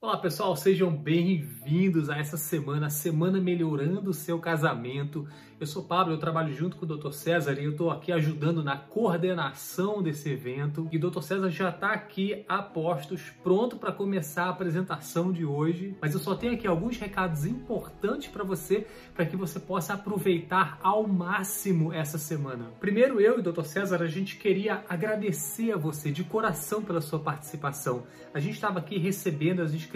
[0.00, 5.26] Olá pessoal, sejam bem-vindos a essa semana, Semana Melhorando o Seu Casamento.
[5.58, 7.10] Eu sou Pablo, eu trabalho junto com o Dr.
[7.10, 10.88] César e eu estou aqui ajudando na coordenação desse evento.
[10.92, 11.20] E o Dr.
[11.20, 15.96] César já está aqui a postos, pronto para começar a apresentação de hoje.
[16.00, 20.78] Mas eu só tenho aqui alguns recados importantes para você, para que você possa aproveitar
[20.80, 22.70] ao máximo essa semana.
[22.78, 23.64] Primeiro, eu e o Dr.
[23.64, 28.04] César, a gente queria agradecer a você de coração pela sua participação.
[28.32, 29.87] A gente estava aqui recebendo as inscrições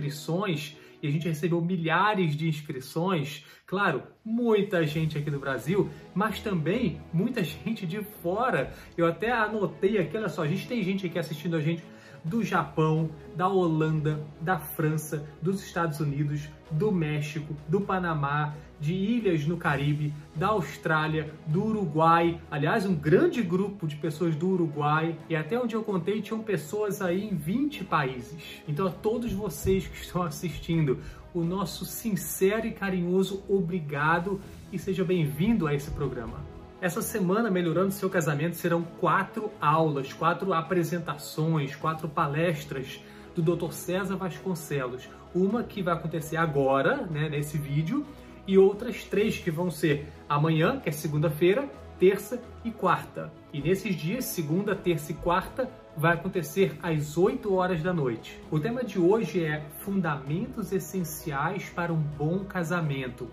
[1.02, 3.44] e a gente recebeu milhares de inscrições.
[3.66, 8.72] Claro, muita gente aqui do Brasil, mas também muita gente de fora.
[8.96, 11.82] Eu até anotei aqui, olha só, a gente tem gente aqui assistindo a gente
[12.24, 19.46] do Japão, da Holanda, da França, dos Estados Unidos, do México, do Panamá, de ilhas
[19.46, 22.40] no Caribe, da Austrália, do Uruguai.
[22.50, 25.16] Aliás, um grande grupo de pessoas do Uruguai.
[25.28, 28.62] E até onde eu contei, tinham pessoas aí em 20 países.
[28.66, 30.98] Então, a todos vocês que estão assistindo,
[31.32, 34.40] o nosso sincero e carinhoso obrigado
[34.72, 36.51] e seja bem-vindo a esse programa.
[36.82, 43.00] Essa semana, Melhorando Seu Casamento, serão quatro aulas, quatro apresentações, quatro palestras
[43.36, 43.70] do Dr.
[43.70, 45.08] César Vasconcelos.
[45.32, 48.04] Uma que vai acontecer agora, né, nesse vídeo,
[48.48, 53.32] e outras três que vão ser amanhã, que é segunda-feira, terça e quarta.
[53.52, 58.40] E nesses dias, segunda, terça e quarta, vai acontecer às 8 horas da noite.
[58.50, 63.30] O tema de hoje é Fundamentos Essenciais para um Bom Casamento.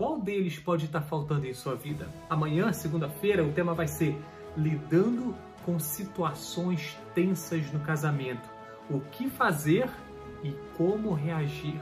[0.00, 2.08] Qual deles pode estar faltando em sua vida?
[2.30, 4.16] Amanhã, segunda-feira, o tema vai ser
[4.56, 8.48] Lidando com situações tensas no casamento.
[8.88, 9.90] O que fazer
[10.42, 11.78] e como reagir.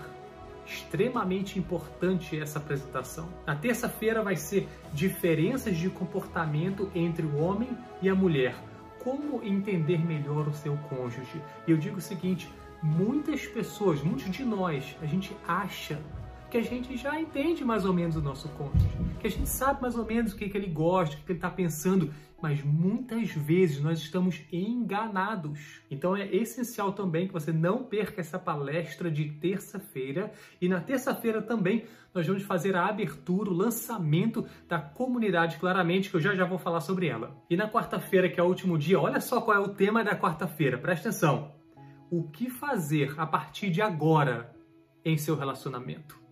[0.67, 3.29] Extremamente importante essa apresentação.
[3.47, 7.71] Na terça-feira vai ser diferenças de comportamento entre o homem
[8.03, 8.57] e a mulher.
[8.99, 11.41] Como entender melhor o seu cônjuge?
[11.69, 16.01] E eu digo o seguinte: muitas pessoas, muitos de nós, a gente acha
[16.51, 18.89] que a gente já entende mais ou menos o nosso cônjuge,
[19.21, 21.33] que a gente sabe mais ou menos o que, que ele gosta, o que, que
[21.33, 25.83] ele está pensando, mas muitas vezes nós estamos enganados.
[25.91, 30.33] Então é essencial também que você não perca essa palestra de terça-feira.
[30.61, 36.17] E na terça-feira também nós vamos fazer a abertura, o lançamento da comunidade, claramente, que
[36.17, 37.37] eu já já vou falar sobre ela.
[37.51, 40.17] E na quarta-feira, que é o último dia, olha só qual é o tema da
[40.17, 41.53] quarta-feira, presta atenção.
[42.11, 44.55] O que fazer a partir de agora
[45.05, 46.28] em seu relacionamento?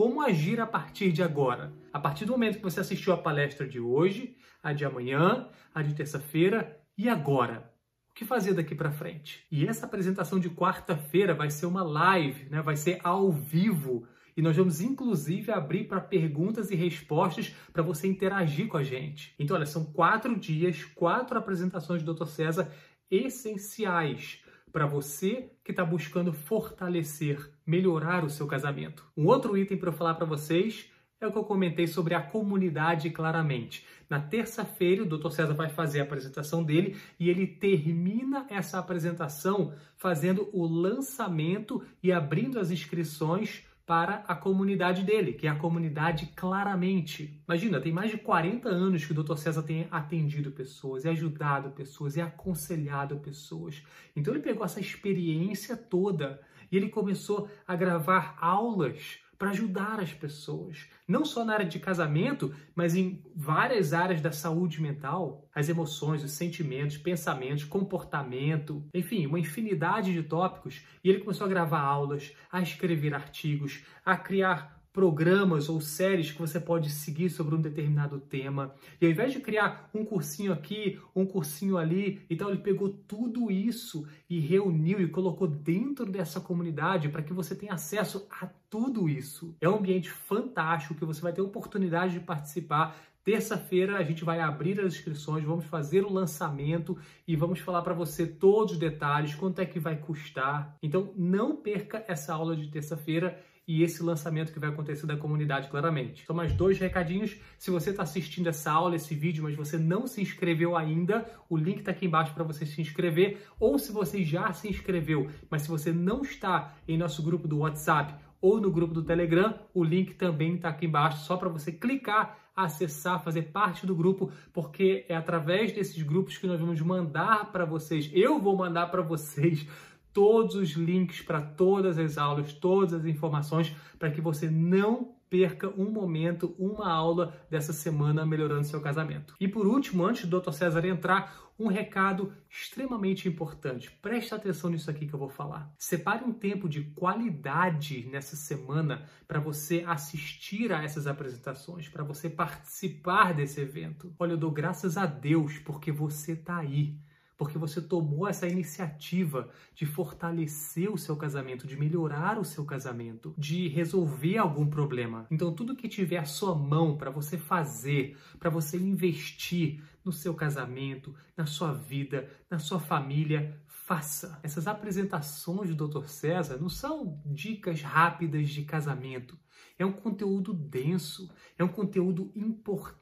[0.00, 1.74] Como agir a partir de agora.
[1.92, 5.82] A partir do momento que você assistiu a palestra de hoje, a de amanhã, a
[5.82, 7.70] de terça-feira e agora.
[8.10, 9.46] O que fazer daqui para frente?
[9.52, 12.62] E essa apresentação de quarta-feira vai ser uma live, né?
[12.62, 14.08] vai ser ao vivo.
[14.34, 19.34] E nós vamos inclusive abrir para perguntas e respostas para você interagir com a gente.
[19.38, 22.24] Então, olha, são quatro dias, quatro apresentações do Dr.
[22.24, 22.72] César
[23.10, 24.42] essenciais
[24.72, 29.04] para você que está buscando fortalecer, melhorar o seu casamento.
[29.16, 33.10] Um outro item para falar para vocês é o que eu comentei sobre a comunidade
[33.10, 33.86] claramente.
[34.08, 35.30] Na terça-feira, o Dr.
[35.30, 42.10] César vai fazer a apresentação dele e ele termina essa apresentação fazendo o lançamento e
[42.10, 47.42] abrindo as inscrições para a comunidade dele, que é a comunidade claramente.
[47.48, 49.34] Imagina, tem mais de 40 anos que o Dr.
[49.34, 53.82] César tem atendido pessoas, e ajudado pessoas, e aconselhado pessoas.
[54.14, 56.40] Então ele pegou essa experiência toda
[56.70, 61.80] e ele começou a gravar aulas para ajudar as pessoas, não só na área de
[61.80, 69.26] casamento, mas em várias áreas da saúde mental, as emoções, os sentimentos, pensamentos, comportamento, enfim,
[69.26, 70.82] uma infinidade de tópicos.
[71.02, 76.38] E ele começou a gravar aulas, a escrever artigos, a criar programas ou séries que
[76.38, 78.74] você pode seguir sobre um determinado tema.
[79.00, 83.50] E ao invés de criar um cursinho aqui, um cursinho ali, então ele pegou tudo
[83.50, 89.08] isso e reuniu e colocou dentro dessa comunidade para que você tenha acesso a tudo
[89.08, 89.54] isso.
[89.60, 92.96] É um ambiente fantástico que você vai ter oportunidade de participar.
[93.22, 96.96] Terça-feira a gente vai abrir as inscrições, vamos fazer o lançamento
[97.28, 100.74] e vamos falar para você todos os detalhes, quanto é que vai custar.
[100.82, 103.38] Então não perca essa aula de terça-feira
[103.70, 106.26] e esse lançamento que vai acontecer da comunidade, claramente.
[106.26, 107.36] São mais dois recadinhos.
[107.56, 111.56] Se você está assistindo essa aula, esse vídeo, mas você não se inscreveu ainda, o
[111.56, 113.46] link está aqui embaixo para você se inscrever.
[113.60, 117.58] Ou se você já se inscreveu, mas se você não está em nosso grupo do
[117.58, 121.70] WhatsApp ou no grupo do Telegram, o link também está aqui embaixo, só para você
[121.70, 127.52] clicar, acessar, fazer parte do grupo, porque é através desses grupos que nós vamos mandar
[127.52, 129.64] para vocês, eu vou mandar para vocês
[130.12, 135.68] todos os links para todas as aulas, todas as informações, para que você não perca
[135.80, 139.36] um momento, uma aula dessa semana melhorando seu casamento.
[139.38, 140.50] E por último, antes do Dr.
[140.50, 143.90] César entrar, um recado extremamente importante.
[144.02, 145.72] Preste atenção nisso aqui que eu vou falar.
[145.78, 152.30] Separe um tempo de qualidade nessa semana para você assistir a essas apresentações, para você
[152.30, 154.12] participar desse evento.
[154.18, 156.96] Olha, eu dou graças a Deus porque você está aí
[157.40, 163.34] porque você tomou essa iniciativa de fortalecer o seu casamento, de melhorar o seu casamento,
[163.38, 165.26] de resolver algum problema.
[165.30, 170.34] Então, tudo que tiver à sua mão para você fazer, para você investir no seu
[170.34, 174.38] casamento, na sua vida, na sua família, faça.
[174.42, 176.08] Essas apresentações do Dr.
[176.08, 179.38] César não são dicas rápidas de casamento.
[179.78, 182.99] É um conteúdo denso, é um conteúdo importante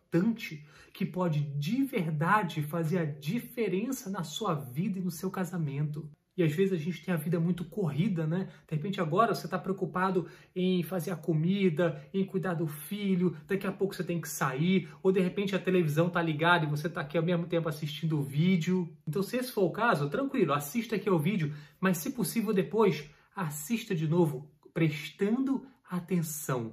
[0.93, 6.10] que pode de verdade fazer a diferença na sua vida e no seu casamento.
[6.38, 8.49] E às vezes a gente tem a vida muito corrida, né?
[8.69, 13.66] De repente agora você está preocupado em fazer a comida, em cuidar do filho, daqui
[13.66, 16.87] a pouco você tem que sair, ou de repente a televisão está ligada e você
[16.87, 18.88] está aqui ao mesmo tempo assistindo o vídeo.
[19.04, 23.11] Então, se esse for o caso, tranquilo, assista aqui ao vídeo, mas se possível depois,
[23.34, 26.72] assista de novo, prestando atenção.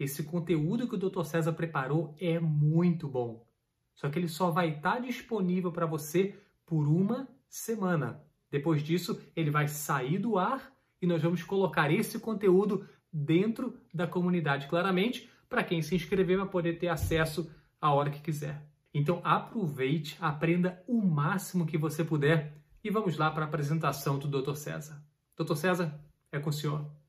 [0.00, 1.24] Esse conteúdo que o Dr.
[1.24, 3.46] César preparou é muito bom.
[3.94, 8.24] Só que ele só vai estar disponível para você por uma semana.
[8.50, 14.06] Depois disso, ele vai sair do ar e nós vamos colocar esse conteúdo dentro da
[14.06, 18.66] comunidade, claramente, para quem se inscrever vai poder ter acesso a hora que quiser.
[18.94, 24.28] Então aproveite, aprenda o máximo que você puder e vamos lá para a apresentação do
[24.28, 24.54] Dr.
[24.54, 25.04] César.
[25.36, 25.56] Dr.
[25.56, 26.00] César,
[26.32, 26.99] é com o senhor.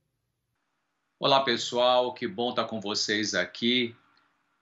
[1.23, 3.95] Olá pessoal, que bom estar com vocês aqui.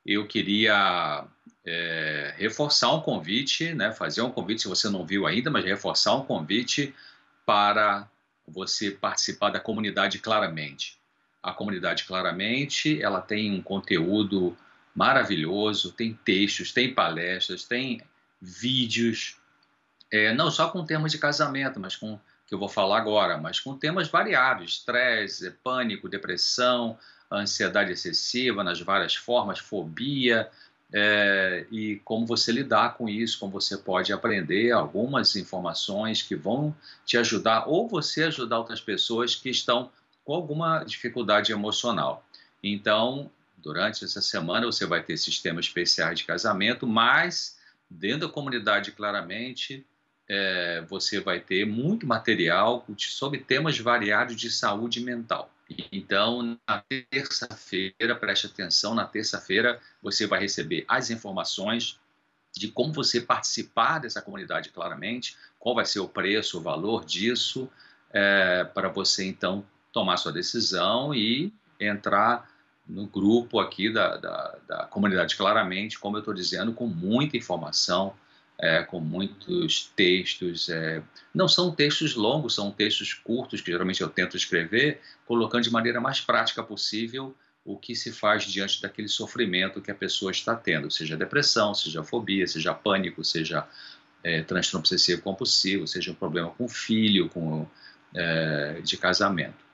[0.06, 1.26] Eu queria
[1.66, 6.14] é, reforçar um convite, né, fazer um convite, se você não viu ainda, mas reforçar
[6.16, 6.94] um convite
[7.46, 8.12] para
[8.46, 11.00] você participar da comunidade Claramente.
[11.42, 14.58] A comunidade Claramente, ela tem um conteúdo
[14.94, 18.02] maravilhoso, tem textos, tem palestras, tem
[18.42, 19.38] vídeos,
[20.12, 22.20] é, não só com temas de casamento, mas com
[22.50, 26.98] que eu vou falar agora, mas com temas variados: estresse, pânico, depressão,
[27.32, 30.50] ansiedade excessiva nas várias formas, fobia,
[30.92, 36.76] é, e como você lidar com isso, como você pode aprender algumas informações que vão
[37.06, 39.92] te ajudar, ou você ajudar outras pessoas que estão
[40.26, 42.26] com alguma dificuldade emocional.
[42.64, 48.92] Então, durante essa semana, você vai ter sistemas especiais de casamento, mas dentro da comunidade,
[48.92, 49.86] claramente,
[50.30, 55.52] é, você vai ter muito material sobre temas variados de saúde mental.
[55.92, 62.00] Então, na terça-feira, preste atenção, na terça-feira você vai receber as informações
[62.56, 67.70] de como você participar dessa comunidade claramente, qual vai ser o preço, o valor disso,
[68.12, 72.50] é, para você então tomar sua decisão e entrar
[72.88, 78.16] no grupo aqui da, da, da comunidade claramente, como eu estou dizendo, com muita informação,
[78.60, 80.70] é, com muitos textos.
[80.70, 81.02] É,
[81.34, 86.02] não são textos longos, são textos curtos, que geralmente eu tento escrever, colocando de maneira
[86.02, 90.90] mais prática possível o que se faz diante daquele sofrimento que a pessoa está tendo,
[90.90, 93.68] seja depressão, seja fobia, seja pânico, seja
[94.24, 97.68] é, transtorno obsessivo compulsivo, seja um problema com filho, com
[98.14, 99.70] é, de casamento.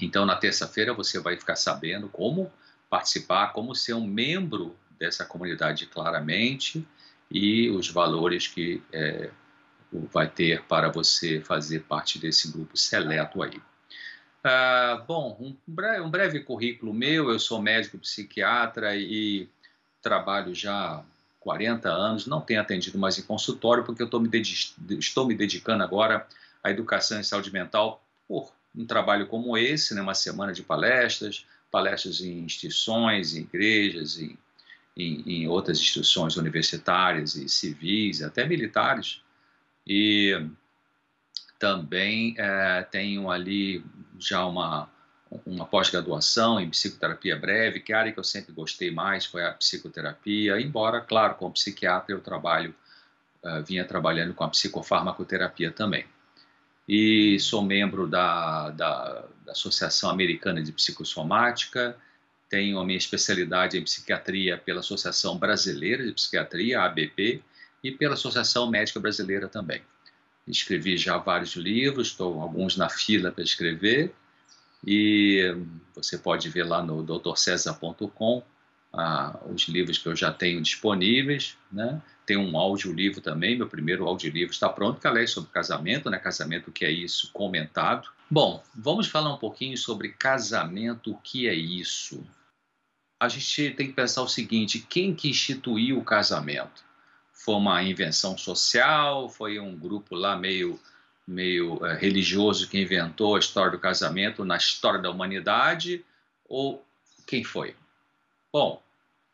[0.00, 2.52] Então, na terça-feira, você vai ficar sabendo como
[2.88, 6.86] participar, como ser um membro dessa comunidade claramente,
[7.30, 9.30] e os valores que é,
[10.12, 13.60] vai ter para você fazer parte desse grupo seleto aí.
[14.44, 19.48] Ah, bom, um breve, um breve, currículo meu, eu sou médico psiquiatra e
[20.00, 21.02] trabalho já
[21.40, 24.30] 40 anos, não tenho atendido mais em consultório porque eu me
[24.98, 26.26] estou me dedicando agora
[26.62, 31.46] à educação em saúde mental por um trabalho como esse, né, uma semana de palestras,
[31.70, 34.38] palestras em instituições, em igrejas, em
[34.96, 39.20] em, em outras instituições universitárias e civis, até militares,
[39.86, 40.48] e
[41.58, 43.84] também é, tenho ali
[44.18, 44.90] já uma,
[45.44, 49.44] uma pós-graduação em psicoterapia breve, que é a área que eu sempre gostei mais foi
[49.44, 52.74] a psicoterapia, embora, claro, como psiquiatra eu trabalho,
[53.42, 56.06] uh, vinha trabalhando com a psicofarmacoterapia também.
[56.88, 61.96] E sou membro da, da, da Associação Americana de Psicossomática,
[62.48, 67.42] tenho a minha especialidade em psiquiatria pela Associação Brasileira de Psiquiatria, ABP,
[67.82, 69.82] e pela Associação Médica Brasileira também.
[70.46, 74.12] Escrevi já vários livros, estou alguns na fila para escrever,
[74.86, 75.56] e
[75.94, 78.42] você pode ver lá no drcesar.com
[78.92, 82.00] ah, os livros que eu já tenho disponíveis, né?
[82.24, 86.18] Tem um audiolivro também, meu primeiro audiolivro está pronto, que é sobre casamento, né?
[86.18, 87.30] Casamento, que é isso?
[87.32, 88.08] Comentado.
[88.28, 92.26] Bom, vamos falar um pouquinho sobre casamento, o que é isso?
[93.20, 96.84] A gente tem que pensar o seguinte, quem que instituiu o casamento?
[97.32, 99.28] Foi uma invenção social?
[99.28, 100.78] Foi um grupo lá meio
[101.26, 106.04] meio é, religioso que inventou a história do casamento na história da humanidade
[106.48, 106.86] ou
[107.26, 107.74] quem foi?
[108.52, 108.80] Bom,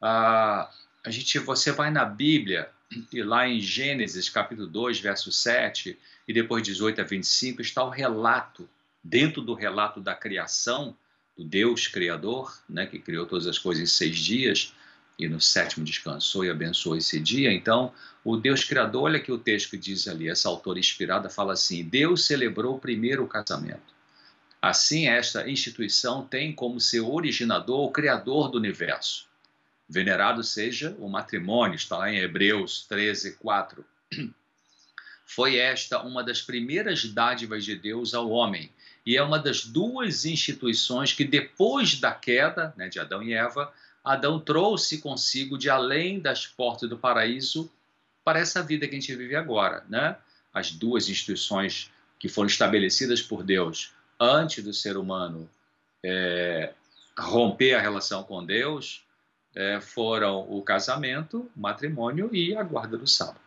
[0.00, 0.70] a,
[1.04, 2.70] a gente, você vai na Bíblia
[3.12, 7.90] e lá em Gênesis capítulo 2, verso 7 e depois 18 a 25 está o
[7.90, 8.68] relato,
[9.02, 10.96] dentro do relato da criação,
[11.36, 14.74] do Deus Criador, né, que criou todas as coisas em seis dias,
[15.18, 17.52] e no sétimo descansou e abençoou esse dia.
[17.52, 17.92] Então,
[18.24, 22.24] o Deus Criador, olha que o texto diz ali, essa autora inspirada fala assim: Deus
[22.24, 23.92] celebrou primeiro o casamento.
[24.60, 29.26] Assim, esta instituição tem como seu originador o Criador do universo.
[29.88, 33.84] Venerado seja o matrimônio, está lá em Hebreus 13, 4.
[35.26, 38.70] Foi esta uma das primeiras dádivas de Deus ao homem,
[39.04, 43.72] e é uma das duas instituições que, depois da queda né, de Adão e Eva,
[44.04, 47.70] Adão trouxe consigo de além das portas do paraíso
[48.24, 50.16] para essa vida que a gente vive agora, né?
[50.52, 55.48] As duas instituições que foram estabelecidas por Deus antes do ser humano
[56.04, 56.72] é,
[57.18, 59.04] romper a relação com Deus
[59.54, 63.40] é, foram o casamento, o matrimônio e a guarda do sábado.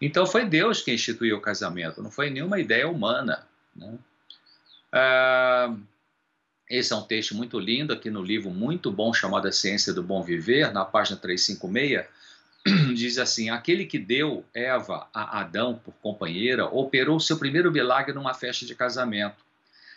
[0.00, 3.46] Então foi Deus que instituiu o casamento, não foi nenhuma ideia humana.
[3.76, 3.98] Né?
[4.92, 5.74] Ah,
[6.68, 10.02] esse é um texto muito lindo aqui no livro muito bom chamado A Ciência do
[10.02, 12.06] Bom Viver, na página 356,
[12.94, 18.34] diz assim: Aquele que deu Eva a Adão por companheira operou seu primeiro milagre numa
[18.34, 19.44] festa de casamento.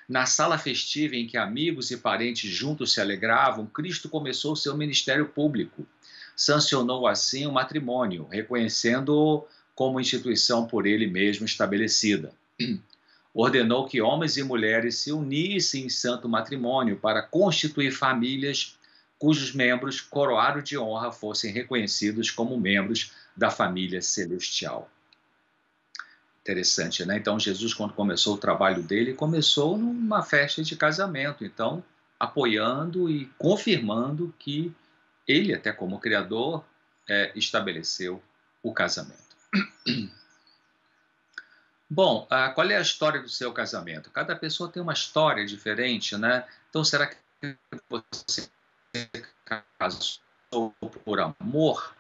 [0.07, 5.27] Na sala festiva em que amigos e parentes juntos se alegravam, Cristo começou seu ministério
[5.27, 5.87] público.
[6.35, 12.33] Sancionou assim o matrimônio, reconhecendo-o como instituição por ele mesmo estabelecida
[13.33, 18.77] ordenou que homens e mulheres se unissem em santo matrimônio para constituir famílias
[19.17, 24.91] cujos membros, coroado de honra, fossem reconhecidos como membros da família celestial.
[26.41, 27.17] Interessante, né?
[27.17, 31.81] Então, Jesus, quando começou o trabalho dele, começou numa festa de casamento, então,
[32.19, 34.75] apoiando e confirmando que
[35.25, 36.65] ele, até como Criador,
[37.07, 38.21] é, estabeleceu
[38.61, 39.37] o casamento.
[41.93, 44.09] Bom, uh, qual é a história do seu casamento?
[44.09, 46.43] Cada pessoa tem uma história diferente, né?
[46.67, 47.15] Então, será que
[48.09, 48.49] você
[49.77, 50.73] casou
[51.05, 51.93] por amor?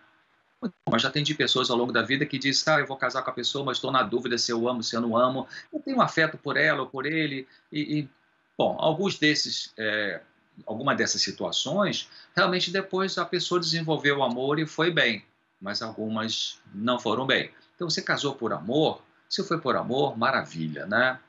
[0.89, 3.29] Mas já atendi pessoas ao longo da vida que dizem, ah, eu vou casar com
[3.29, 5.47] a pessoa, mas estou na dúvida se eu amo, se eu não amo.
[5.71, 7.47] Eu tenho um afeto por ela ou por ele.
[7.71, 8.09] E, e
[8.57, 10.21] bom, alguns desses, é,
[10.65, 15.23] alguma dessas situações, realmente depois a pessoa desenvolveu o amor e foi bem,
[15.61, 17.51] mas algumas não foram bem.
[17.75, 18.99] Então, você casou por amor,
[19.33, 21.19] se foi por amor, maravilha, né?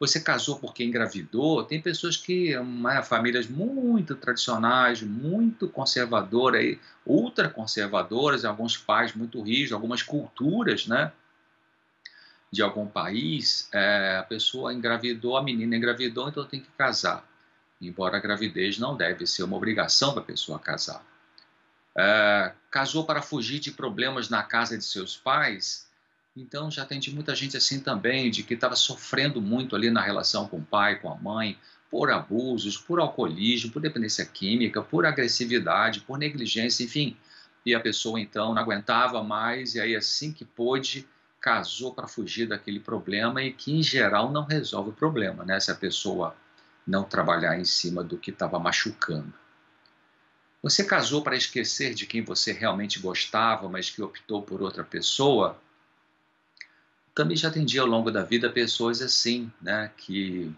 [0.00, 6.76] Você casou porque engravidou, tem pessoas que, né, famílias muito tradicionais, muito conservadoras,
[7.06, 11.12] ultra conservadoras, alguns pais muito rígidos, algumas culturas, né?
[12.50, 17.24] De algum país, é, a pessoa engravidou, a menina engravidou, então tem que casar.
[17.80, 21.06] Embora a gravidez não deve ser uma obrigação para a pessoa casar.
[21.96, 25.91] É, casou para fugir de problemas na casa de seus pais,
[26.36, 30.48] então já atendi muita gente assim também, de que estava sofrendo muito ali na relação
[30.48, 31.58] com o pai, com a mãe,
[31.90, 37.16] por abusos, por alcoolismo, por dependência química, por agressividade, por negligência, enfim.
[37.66, 41.06] E a pessoa então não aguentava mais, e aí assim que pôde,
[41.40, 45.60] casou para fugir daquele problema e que em geral não resolve o problema, né?
[45.60, 46.34] Se a pessoa
[46.86, 49.32] não trabalhar em cima do que estava machucando.
[50.62, 55.60] Você casou para esquecer de quem você realmente gostava, mas que optou por outra pessoa?
[57.14, 60.52] Também já atendi ao longo da vida pessoas assim, né, que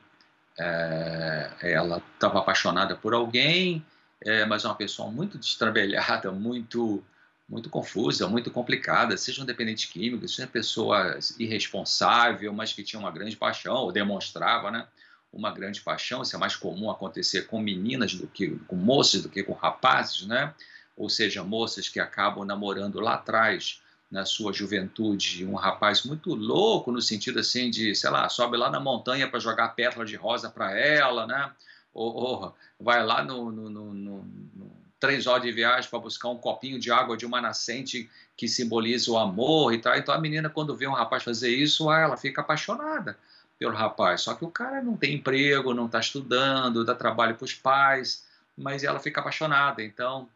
[0.58, 3.84] é, ela estava apaixonada por alguém,
[4.20, 7.02] é, mas é uma pessoa muito destrambelhada, muito
[7.46, 13.10] muito confusa, muito complicada, seja um dependente químico, seja pessoa irresponsável, mas que tinha uma
[13.10, 14.86] grande paixão, ou demonstrava, né,
[15.30, 19.28] uma grande paixão, isso é mais comum acontecer com meninas do que com moças do
[19.28, 20.54] que com rapazes, né,
[20.96, 26.92] ou seja, moças que acabam namorando lá atrás na sua juventude um rapaz muito louco
[26.92, 30.50] no sentido assim de, sei lá, sobe lá na montanha para jogar pétala de rosa
[30.50, 31.50] para ela, né?
[31.92, 36.38] Ou, ou, vai lá no, no, no, no três horas de viagem para buscar um
[36.38, 39.94] copinho de água de uma nascente que simboliza o amor e tal.
[39.96, 43.18] Então a menina quando vê um rapaz fazer isso, ah, ela fica apaixonada
[43.58, 44.22] pelo rapaz.
[44.22, 48.24] Só que o cara não tem emprego, não está estudando, dá trabalho para os pais,
[48.56, 49.82] mas ela fica apaixonada.
[49.82, 50.28] Então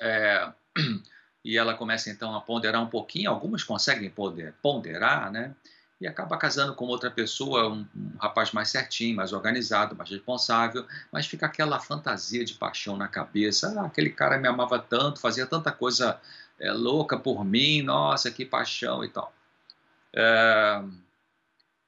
[0.00, 0.52] É,
[1.44, 4.12] e ela começa então a ponderar um pouquinho, algumas conseguem
[4.62, 5.54] ponderar, né?
[6.00, 10.86] E acaba casando com outra pessoa, um, um, rapaz mais certinho, mais organizado, mais responsável,
[11.10, 13.74] mas fica aquela fantasia de paixão na cabeça.
[13.76, 16.20] Ah, aquele cara me amava tanto, fazia tanta coisa
[16.60, 19.32] é, louca por mim, nossa, que paixão e tal.
[20.14, 20.82] É,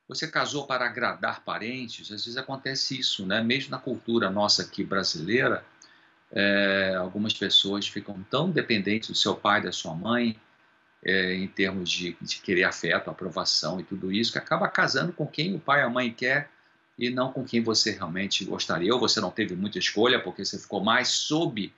[0.09, 2.11] você casou para agradar parentes?
[2.11, 3.41] Às vezes acontece isso, né?
[3.41, 5.65] Mesmo na cultura nossa aqui brasileira,
[6.33, 10.37] é, algumas pessoas ficam tão dependentes do seu pai, da sua mãe,
[11.05, 15.27] é, em termos de, de, querer afeto, aprovação e tudo isso, que acaba casando com
[15.27, 16.51] quem o pai e a mãe quer
[16.99, 18.93] e não com quem você realmente gostaria.
[18.93, 21.73] Ou você não teve muita escolha porque você ficou mais sob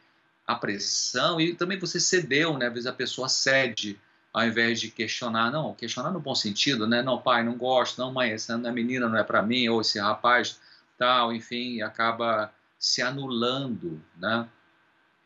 [0.47, 2.67] a pressão e também você cedeu, né?
[2.67, 3.99] Às vezes a pessoa cede
[4.33, 7.03] ao invés de questionar, não, questionar no bom sentido, né?
[7.03, 10.59] Não, pai, não gosto, não, mãe, essa menina não é para mim, ou esse rapaz,
[10.97, 12.51] tal, enfim, acaba
[12.83, 14.49] se anulando, né?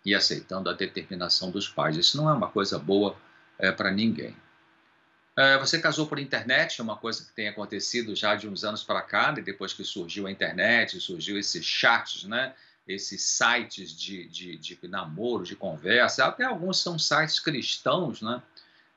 [0.05, 1.97] E aceitando a determinação dos pais.
[1.97, 3.17] Isso não é uma coisa boa
[3.59, 4.37] é, para ninguém.
[5.35, 8.85] É, você casou por internet, é uma coisa que tem acontecido já de uns anos
[8.85, 9.41] para cá, né?
[9.41, 12.55] depois que surgiu a internet, surgiu esses chats, né?
[12.87, 18.41] esses sites de, de, de namoro, de conversa, até alguns são sites cristãos, né?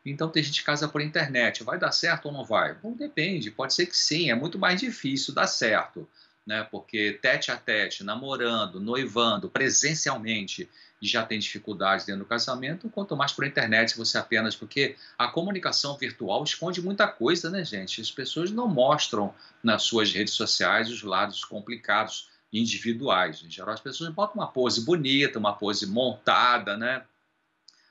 [0.05, 1.63] Então tem gente que casa por internet.
[1.63, 2.73] Vai dar certo ou não vai?
[2.73, 3.51] Bom, depende.
[3.51, 4.29] Pode ser que sim.
[4.29, 6.07] É muito mais difícil dar certo
[6.45, 6.63] né?
[6.63, 10.69] Porque tete a tete, namorando, noivando, presencialmente,
[11.01, 14.55] já tem dificuldades dentro do casamento, quanto mais por internet você apenas.
[14.55, 18.01] Porque a comunicação virtual esconde muita coisa, né, gente?
[18.01, 23.43] As pessoas não mostram nas suas redes sociais os lados complicados individuais.
[23.43, 27.03] Em geral, as pessoas botam uma pose bonita, uma pose montada, né?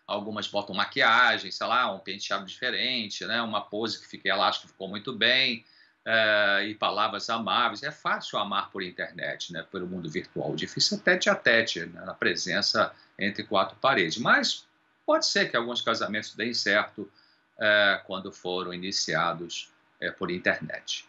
[0.07, 3.40] Algumas botam maquiagem, sei lá, um penteado diferente, né?
[3.40, 5.64] Uma pose que fica, acha que ficou muito bem
[6.09, 7.83] uh, e palavras amáveis.
[7.83, 10.53] É fácil amar por internet, né, pelo mundo virtual.
[10.53, 14.17] O difícil é tete a tete, né, na presença entre quatro paredes.
[14.19, 14.67] Mas
[15.05, 19.71] pode ser que alguns casamentos deem certo uh, quando foram iniciados
[20.03, 21.08] uh, por internet.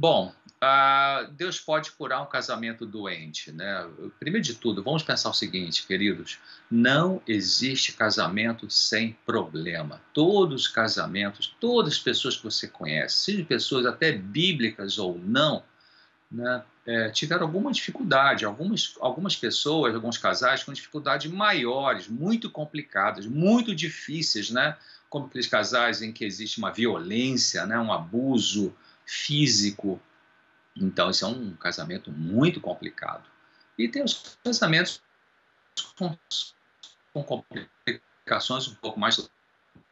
[0.00, 3.86] Bom, uh, Deus pode curar um casamento doente, né?
[4.18, 6.38] Primeiro de tudo, vamos pensar o seguinte, queridos:
[6.70, 10.00] não existe casamento sem problema.
[10.14, 15.62] Todos os casamentos, todas as pessoas que você conhece, sejam pessoas até bíblicas ou não,
[16.32, 18.46] né, é, tiveram alguma dificuldade.
[18.46, 24.78] Algumas, algumas pessoas, alguns casais com dificuldades maiores, muito complicadas, muito difíceis, né?
[25.10, 28.74] Como aqueles casais em que existe uma violência, né, um abuso
[29.10, 30.00] físico.
[30.76, 33.28] Então, isso é um casamento muito complicado.
[33.76, 35.02] E tem os casamentos
[35.98, 36.16] com,
[37.12, 39.28] com complicações um pouco mais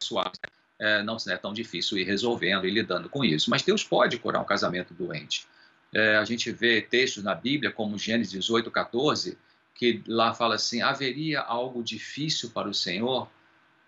[0.01, 0.39] suaves.
[0.79, 3.49] É, não é tão difícil ir resolvendo e lidando com isso.
[3.49, 5.45] Mas Deus pode curar um casamento doente.
[5.93, 9.37] É, a gente vê textos na Bíblia, como Gênesis 18, 14,
[9.75, 13.29] que lá fala assim: haveria algo difícil para o Senhor?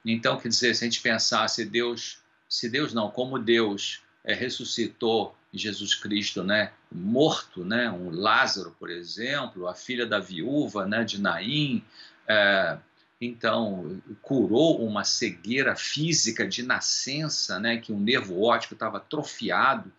[0.03, 4.33] Então, quer dizer, se a gente pensar se Deus, se Deus não, como Deus é,
[4.33, 11.03] ressuscitou Jesus Cristo, né, morto, né, um Lázaro, por exemplo, a filha da viúva, né,
[11.03, 11.83] de Naim,
[12.27, 12.77] é,
[13.19, 19.91] então curou uma cegueira física de nascença, né, que um nervo óptico estava atrofiado,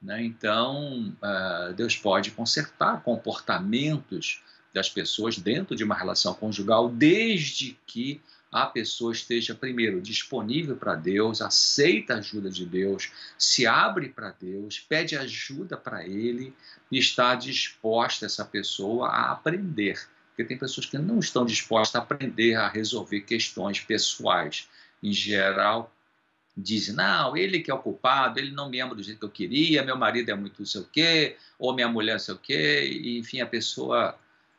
[0.00, 7.78] né, então é, Deus pode consertar comportamentos das pessoas dentro de uma relação conjugal, desde
[7.86, 14.08] que a pessoa esteja, primeiro, disponível para Deus, aceita a ajuda de Deus, se abre
[14.08, 16.54] para Deus, pede ajuda para Ele
[16.90, 20.08] e está disposta essa pessoa a aprender.
[20.28, 24.68] Porque tem pessoas que não estão dispostas a aprender a resolver questões pessoais.
[25.02, 25.92] Em geral,
[26.56, 29.30] dizem, não, ele que é o culpado, ele não me ama do jeito que eu
[29.30, 32.38] queria, meu marido é muito não sei o quê, ou minha mulher não sei o
[32.38, 34.18] quê, e, enfim, a pessoa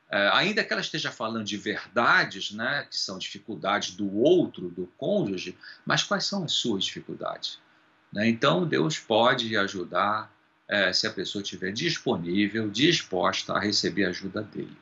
[0.10, 4.88] é, ainda que ela esteja falando de verdades, né, que são dificuldades do outro, do
[4.98, 7.60] cônjuge, mas quais são as suas dificuldades?
[8.12, 8.30] Né?
[8.30, 10.32] Então, Deus pode ajudar
[10.67, 14.78] é, se a pessoa estiver disponível, disposta a receber a ajuda dele.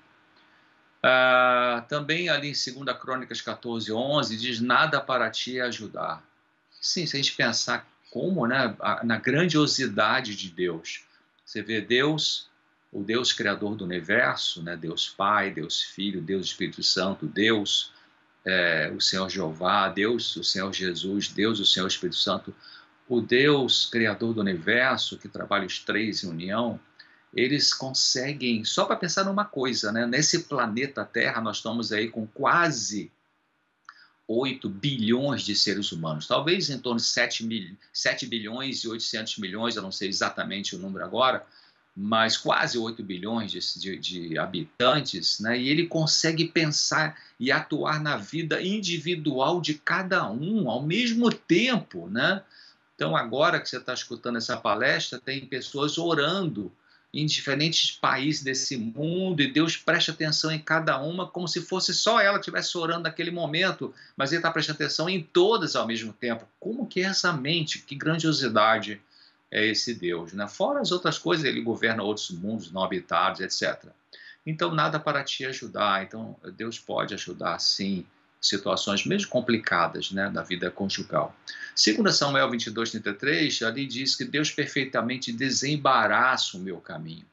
[1.06, 6.24] Uh, também ali em 2 Crônicas 14, 11, diz: Nada para ti é ajudar.
[6.82, 11.04] Sim, se a gente pensar como, né, na grandiosidade de Deus,
[11.46, 12.50] você vê Deus
[12.96, 14.78] o Deus criador do universo, né?
[14.78, 17.92] Deus Pai, Deus Filho, Deus Espírito Santo, Deus,
[18.46, 22.56] é, o Senhor Jeová, Deus, o Senhor Jesus, Deus, o Senhor Espírito Santo,
[23.10, 26.80] o Deus criador do universo, que trabalha os três em união,
[27.34, 30.08] eles conseguem, só para pensar numa coisa, né?
[30.08, 33.12] nesse planeta Terra nós estamos aí com quase
[34.26, 39.38] 8 bilhões de seres humanos, talvez em torno de 7, mil, 7 bilhões e 800
[39.38, 41.46] milhões, eu não sei exatamente o número agora,
[41.96, 45.58] mas quase 8 bilhões de, de, de, habitantes, né?
[45.58, 52.10] e ele consegue pensar e atuar na vida individual de cada um ao mesmo tempo.
[52.10, 52.44] Né?
[52.96, 56.70] Então, agora que você está escutando essa palestra, tem pessoas orando
[57.14, 61.94] em diferentes países desse mundo e Deus presta atenção em cada uma como se fosse
[61.94, 66.12] só ela estivesse orando naquele momento, mas Ele está prestando atenção em todas ao mesmo
[66.12, 66.46] tempo.
[66.60, 67.80] Como que é essa mente?
[67.80, 69.02] Que grandiosidade
[69.52, 70.34] é esse Deus?
[70.34, 70.48] Né?
[70.48, 73.86] Fora as outras coisas, Ele governa outros mundos não habitados, etc.
[74.46, 76.04] Então, nada para te ajudar.
[76.04, 78.06] Então, Deus pode ajudar, sim,
[78.42, 81.36] situações mesmo complicadas né, da vida conjugal.
[81.76, 87.26] Segundo Samuel 22, 33, ali diz que Deus perfeitamente desembaraça o meu caminho.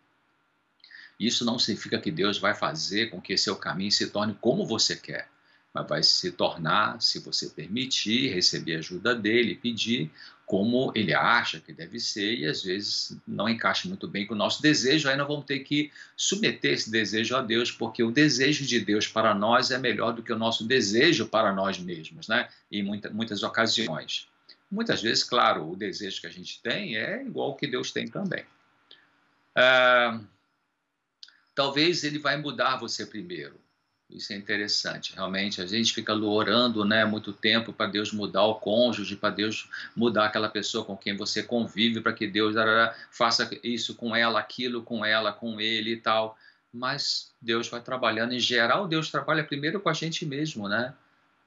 [1.20, 4.96] Isso não significa que Deus vai fazer com que seu caminho se torne como você
[4.96, 5.28] quer
[5.72, 10.10] mas vai se tornar, se você permitir, receber ajuda dele, pedir
[10.52, 14.36] como ele acha que deve ser, e às vezes não encaixa muito bem com o
[14.36, 18.66] nosso desejo, aí nós vamos ter que submeter esse desejo a Deus, porque o desejo
[18.66, 22.50] de Deus para nós é melhor do que o nosso desejo para nós mesmos, né?
[22.70, 24.28] Em muita, muitas ocasiões.
[24.70, 28.06] Muitas vezes, claro, o desejo que a gente tem é igual ao que Deus tem
[28.06, 28.44] também.
[29.56, 30.20] Ah,
[31.54, 33.58] talvez ele vai mudar você primeiro.
[34.14, 35.14] Isso é interessante.
[35.14, 39.68] Realmente, a gente fica orando né, muito tempo para Deus mudar o cônjuge, para Deus
[39.96, 42.54] mudar aquela pessoa com quem você convive, para que Deus
[43.10, 46.36] faça isso com ela, aquilo com ela, com ele e tal.
[46.72, 48.34] Mas Deus vai trabalhando.
[48.34, 50.94] Em geral, Deus trabalha primeiro com a gente mesmo, né?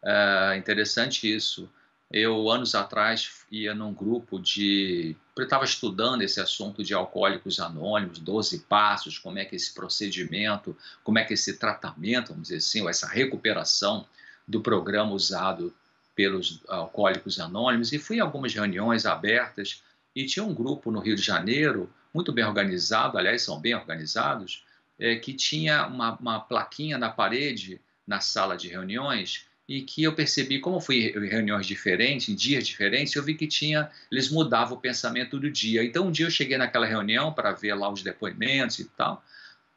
[0.04, 1.70] É interessante isso.
[2.12, 5.16] Eu, anos atrás, ia num grupo de.
[5.36, 10.78] Eu estava estudando esse assunto de alcoólicos anônimos, 12 passos, como é que esse procedimento,
[11.04, 14.08] como é que esse tratamento, vamos dizer assim, ou essa recuperação
[14.48, 15.74] do programa usado
[16.16, 17.92] pelos alcoólicos anônimos.
[17.92, 19.84] E fui em algumas reuniões abertas
[20.16, 24.64] e tinha um grupo no Rio de Janeiro, muito bem organizado, aliás, são bem organizados,
[24.98, 30.14] é, que tinha uma, uma plaquinha na parede, na sala de reuniões, e que eu
[30.14, 34.78] percebi, como fui em reuniões diferentes, em dias diferentes, eu vi que tinha, eles mudavam
[34.78, 35.84] o pensamento do dia.
[35.84, 39.24] Então, um dia eu cheguei naquela reunião para ver lá os depoimentos e tal,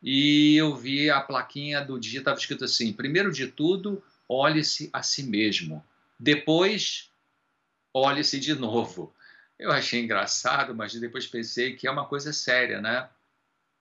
[0.03, 5.03] e eu vi a plaquinha do dia, estava escrito assim: primeiro de tudo, olhe-se a
[5.03, 5.85] si mesmo.
[6.19, 7.11] Depois,
[7.93, 9.13] olhe-se de novo.
[9.59, 13.09] Eu achei engraçado, mas depois pensei que é uma coisa séria, né?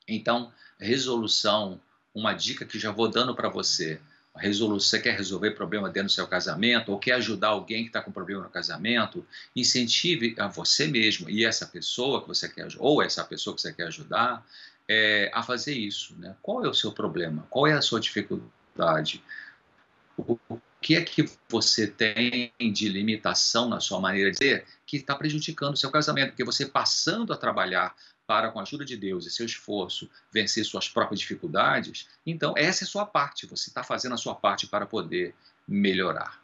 [0.08, 1.80] Então, resolução,
[2.16, 4.00] uma dica que já vou dando para você
[4.38, 8.02] resolução, você quer resolver problema dentro do seu casamento, ou quer ajudar alguém que está
[8.02, 13.02] com problema no casamento, incentive a você mesmo e essa pessoa que você quer, ou
[13.02, 14.46] essa pessoa que você quer ajudar,
[14.88, 16.16] é, a fazer isso.
[16.18, 16.36] Né?
[16.42, 17.46] Qual é o seu problema?
[17.50, 19.24] Qual é a sua dificuldade?
[20.18, 20.38] O
[20.82, 25.74] que é que você tem de limitação na sua maneira de ser que está prejudicando
[25.74, 26.30] o seu casamento?
[26.30, 27.96] Porque você passando a trabalhar
[28.28, 32.84] para, com a ajuda de Deus e seu esforço, vencer suas próprias dificuldades, então essa
[32.84, 35.34] é a sua parte, você está fazendo a sua parte para poder
[35.66, 36.40] melhorar.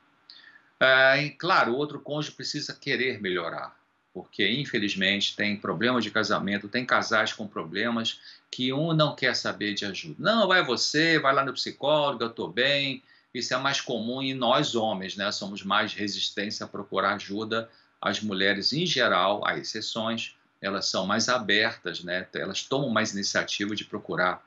[0.80, 3.78] Ah, e, claro, o outro cônjuge precisa querer melhorar,
[4.14, 8.20] porque infelizmente tem problemas de casamento, tem casais com problemas
[8.50, 10.16] que um não quer saber de ajuda.
[10.20, 13.04] Não, vai você, vai lá no psicólogo, eu estou bem.
[13.34, 15.32] Isso é mais comum em nós homens, né?
[15.32, 17.68] Somos mais resistentes a procurar ajuda.
[18.00, 22.26] As mulheres, em geral, há exceções, elas são mais abertas, né?
[22.34, 24.42] elas tomam mais iniciativa de procurar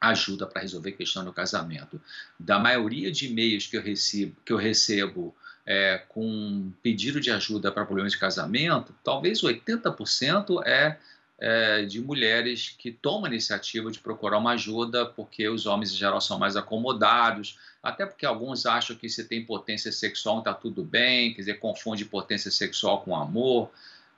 [0.00, 2.00] ajuda para resolver questão do casamento.
[2.38, 7.70] Da maioria de e-mails que eu recebo, que eu recebo é, com pedido de ajuda
[7.70, 10.98] para problemas de casamento, talvez 80% é,
[11.38, 15.96] é de mulheres que tomam a iniciativa de procurar uma ajuda, porque os homens em
[15.96, 20.82] geral são mais acomodados, até porque alguns acham que se tem potência sexual está tudo
[20.82, 23.70] bem, quer dizer, confunde potência sexual com amor,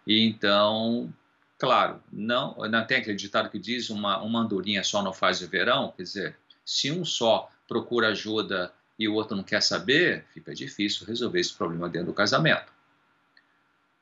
[0.06, 1.12] e então
[1.58, 5.48] Claro, não, não tem aquele ditado que diz uma, uma andorinha só não faz o
[5.48, 10.54] verão, quer dizer, se um só procura ajuda e o outro não quer saber, fica
[10.54, 12.76] difícil resolver esse problema dentro do casamento.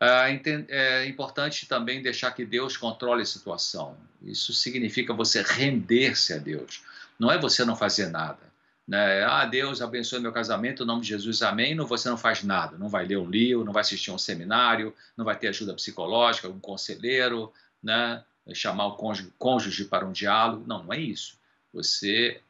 [0.01, 3.97] É importante também deixar que Deus controle a situação.
[4.23, 6.83] Isso significa você render-se a Deus.
[7.19, 8.54] Não é você não fazer nada.
[8.87, 9.25] Né?
[9.25, 11.75] Ah, Deus abençoe meu casamento, em nome de Jesus, amém.
[11.75, 14.94] Não, você não faz nada, não vai ler um livro, não vai assistir um seminário,
[15.16, 18.23] não vai ter ajuda psicológica, um conselheiro, né?
[18.53, 20.64] chamar o cônjuge, cônjuge para um diálogo.
[20.66, 21.38] Não, não é isso.
[21.73, 22.40] Você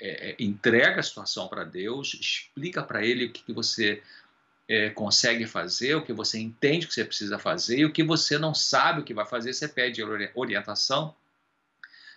[0.00, 4.02] é, é entrega a situação para Deus, explica para Ele o que, que você
[4.68, 8.38] é, consegue fazer, o que você entende que você precisa fazer e o que você
[8.38, 10.02] não sabe o que vai fazer, você pede
[10.34, 11.14] orientação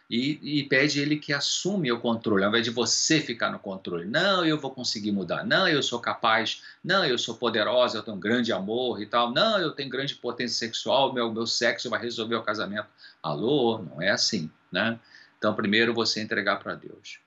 [0.09, 4.05] e, e, pede ele que assume o controle, ao invés de você ficar no controle.
[4.05, 5.45] Não, eu vou conseguir mudar.
[5.45, 6.61] Não, eu sou capaz.
[6.83, 9.31] Não, eu sou poderosa, eu tenho um grande amor e tal.
[9.31, 12.87] Não, eu tenho grande potência sexual, meu, meu sexo vai resolver o casamento.
[13.21, 14.99] Alô, não é assim, né?
[15.37, 17.19] Então, primeiro você entregar para Deus.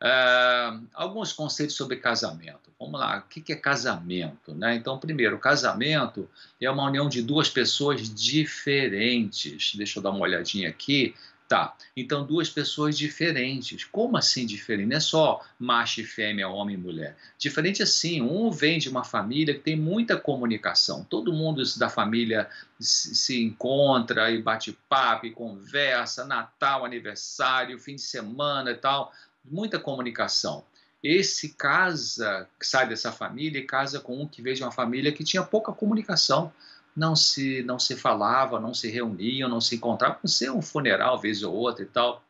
[0.00, 2.70] Uh, alguns conceitos sobre casamento.
[2.78, 4.54] Vamos lá, o que é casamento?
[4.54, 4.76] Né?
[4.76, 9.74] Então, primeiro, casamento é uma união de duas pessoas diferentes.
[9.74, 11.14] Deixa eu dar uma olhadinha aqui.
[11.48, 13.82] Tá, então duas pessoas diferentes.
[13.82, 14.88] Como assim diferente?
[14.88, 17.16] Não é só macho e fêmea, homem e mulher.
[17.38, 21.06] Diferente assim, um vem de uma família que tem muita comunicação.
[21.08, 28.02] Todo mundo da família se encontra e bate papo e conversa, Natal, aniversário, fim de
[28.02, 29.10] semana e tal
[29.50, 30.64] muita comunicação.
[31.02, 35.24] Esse casa, sai dessa família e casa com um que veio de uma família que
[35.24, 36.52] tinha pouca comunicação,
[36.98, 41.18] não se não se falava, não se reuniam, não se encontravam, não ser um funeral
[41.18, 42.24] vez ou outra e tal.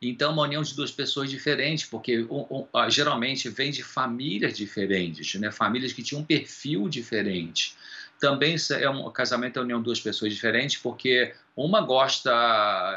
[0.00, 5.34] Então, uma união de duas pessoas diferentes, porque um, um, geralmente vem de famílias diferentes,
[5.40, 5.50] né?
[5.50, 7.76] famílias que tinham um perfil diferente.
[8.20, 12.30] Também é um casamento é união de duas pessoas diferentes, porque uma gosta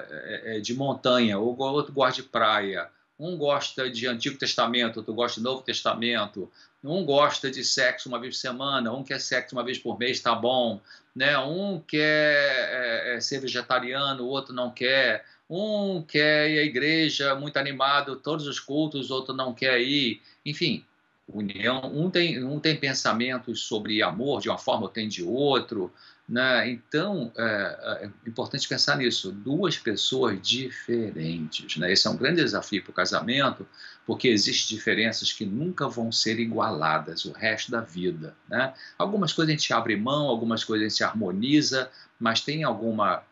[0.09, 2.87] é, é, de montanha, o outro gosta de praia
[3.21, 6.51] um gosta de Antigo Testamento, outro gosta de Novo Testamento.
[6.83, 10.19] Um gosta de sexo uma vez por semana, um quer sexo uma vez por mês,
[10.19, 10.81] tá bom.
[11.15, 11.37] Né?
[11.37, 15.23] Um quer é, é, ser vegetariano, o outro não quer.
[15.47, 20.19] Um quer ir à igreja muito animado, todos os cultos, outro não quer ir.
[20.43, 20.83] Enfim,
[21.27, 21.91] união.
[21.93, 25.93] Um tem, um tem pensamentos sobre amor de uma forma, ou tem de outro.
[26.27, 26.69] Né?
[26.69, 29.31] Então, é, é, importante pensar nisso.
[29.31, 31.77] Duas pessoas diferentes.
[31.77, 31.91] Né?
[31.91, 33.67] Esse é um grande desafio para o casamento,
[34.05, 38.35] porque existem diferenças que nunca vão ser igualadas o resto da vida.
[38.47, 38.73] Né?
[38.97, 43.23] Algumas coisas a gente abre mão, algumas coisas a gente harmoniza, mas tem alguma,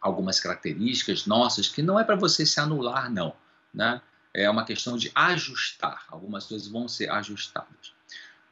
[0.00, 3.34] algumas características nossas que não é para você se anular, não.
[3.72, 4.00] Né?
[4.32, 6.04] É uma questão de ajustar.
[6.08, 7.94] Algumas coisas vão ser ajustadas.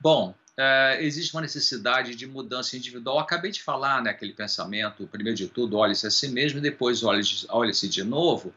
[0.01, 3.19] Bom, é, existe uma necessidade de mudança individual.
[3.19, 7.89] Acabei de falar, né, aquele pensamento, primeiro de tudo, olhe-se a si mesmo, depois olhe-se
[7.89, 8.55] de novo.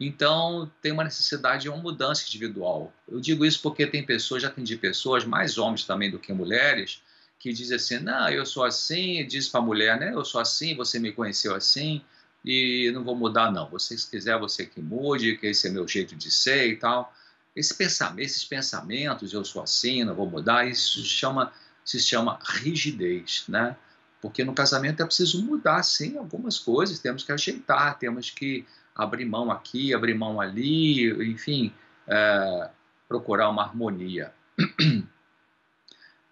[0.00, 2.92] Então, tem uma necessidade de uma mudança individual.
[3.08, 7.02] Eu digo isso porque tem pessoas, já atendi pessoas, mais homens também do que mulheres,
[7.38, 10.76] que dizem assim: não, eu sou assim, diz para a mulher, né, eu sou assim,
[10.76, 12.00] você me conheceu assim,
[12.44, 13.68] e não vou mudar, não.
[13.70, 17.12] Você, se quiser, você que mude, que esse é meu jeito de ser e tal.
[17.54, 21.52] Esse pensamento, esses pensamentos, eu sou assim, não vou mudar, isso se chama,
[21.84, 23.76] se chama rigidez, né?
[24.20, 29.24] Porque no casamento é preciso mudar, sim, algumas coisas, temos que ajeitar, temos que abrir
[29.24, 31.72] mão aqui, abrir mão ali, enfim,
[32.06, 32.70] é,
[33.08, 34.32] procurar uma harmonia.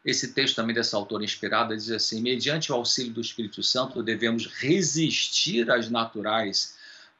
[0.04, 4.46] Esse texto também dessa autora inspirada diz assim: mediante o auxílio do Espírito Santo, devemos
[4.46, 6.76] resistir às naturais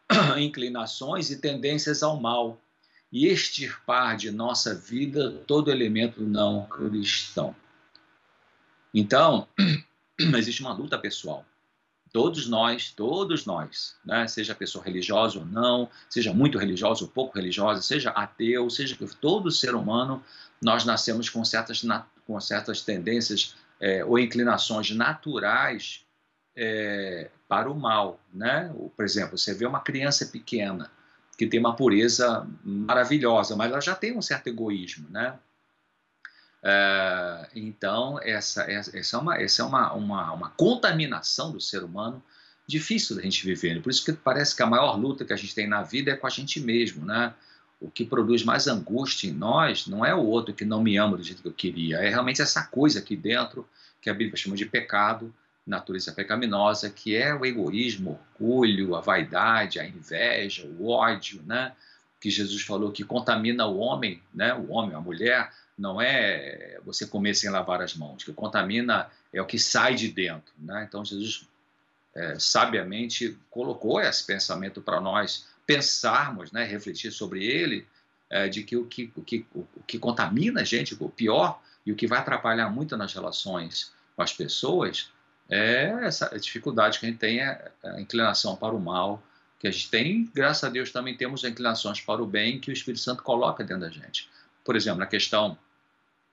[0.38, 2.62] inclinações e tendências ao mal,
[3.12, 7.55] e extirpar de nossa vida todo elemento não cristão.
[8.92, 9.47] Então,
[10.19, 11.45] existe uma luta pessoal.
[12.12, 14.27] Todos nós, todos nós, né?
[14.27, 19.51] seja pessoa religiosa ou não, seja muito religiosa ou pouco religiosa, seja ateu, seja todo
[19.51, 20.25] ser humano,
[20.62, 21.85] nós nascemos com certas,
[22.27, 26.07] com certas tendências é, ou inclinações naturais
[26.57, 28.19] é, para o mal.
[28.33, 28.75] Né?
[28.97, 30.90] Por exemplo, você vê uma criança pequena,
[31.37, 35.38] que tem uma pureza maravilhosa, mas ela já tem um certo egoísmo, né?
[36.62, 42.22] É, então, essa, essa é, uma, essa é uma, uma, uma, contaminação do ser humano
[42.66, 43.81] difícil da gente viver.
[43.81, 46.16] Por isso que parece que a maior luta que a gente tem na vida é
[46.16, 47.33] com a gente mesmo, né?
[47.79, 51.16] O que produz mais angústia em nós não é o outro que não me ama
[51.16, 53.68] do jeito que eu queria, é realmente essa coisa aqui dentro
[54.01, 55.33] que a Bíblia chama de pecado,
[55.66, 61.72] natureza pecaminosa, que é o egoísmo, o orgulho, a vaidade, a inveja, o ódio, né?
[62.20, 64.55] Que Jesus falou que contamina o homem, né?
[64.55, 69.42] O homem, a mulher, não é você comer sem lavar as mãos, que contamina é
[69.42, 70.87] o que sai de dentro, né?
[70.88, 71.48] Então Jesus
[72.14, 76.64] é, sabiamente colocou esse pensamento para nós pensarmos, né?
[76.64, 77.85] Refletir sobre ele,
[78.31, 81.90] é, de que o que, o que o que contamina a gente, o pior e
[81.90, 85.11] o que vai atrapalhar muito nas relações com as pessoas
[85.48, 89.22] é essa dificuldade que a gente tem, é a inclinação para o mal,
[89.59, 92.72] que a gente tem, graças a Deus também temos inclinações para o bem que o
[92.72, 94.28] Espírito Santo coloca dentro da gente.
[94.64, 95.56] Por exemplo, na questão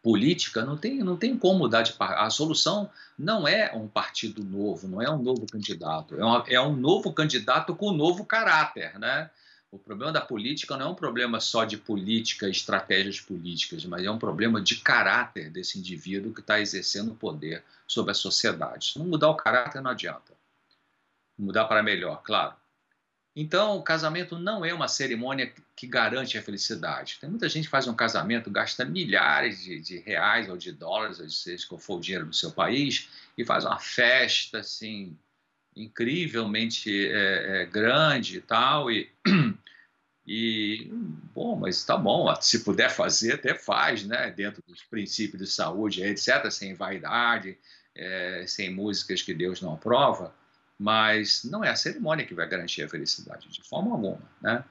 [0.01, 4.87] política, não tem, não tem como mudar de A solução não é um partido novo,
[4.87, 8.99] não é um novo candidato, é, uma, é um novo candidato com um novo caráter,
[8.99, 9.29] né?
[9.73, 14.11] O problema da política não é um problema só de política, estratégias políticas, mas é
[14.11, 18.91] um problema de caráter desse indivíduo que está exercendo poder sobre a sociedade.
[18.91, 20.31] Se não mudar o caráter, não adianta.
[21.35, 22.53] Mudar para melhor, claro.
[23.35, 27.17] Então, o casamento não é uma cerimônia que garante a felicidade.
[27.19, 31.19] Tem muita gente que faz um casamento, gasta milhares de, de reais ou de dólares,
[31.19, 35.17] ou seja que for o dinheiro do seu país, e faz uma festa assim
[35.75, 39.09] incrivelmente é, é, grande e tal, e,
[40.25, 40.89] e
[41.33, 44.31] bom, mas tá bom, se puder fazer, até faz, né?
[44.31, 47.57] Dentro dos princípios de saúde, etc., sem vaidade,
[47.95, 50.33] é, sem músicas que Deus não aprova
[50.77, 54.63] mas não é a cerimônia que vai garantir a felicidade, de forma alguma, né?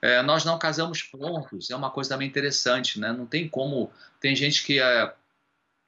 [0.00, 3.12] É, nós não casamos prontos, é uma coisa também interessante, né?
[3.12, 3.92] Não tem como...
[4.18, 5.14] Tem gente que, é,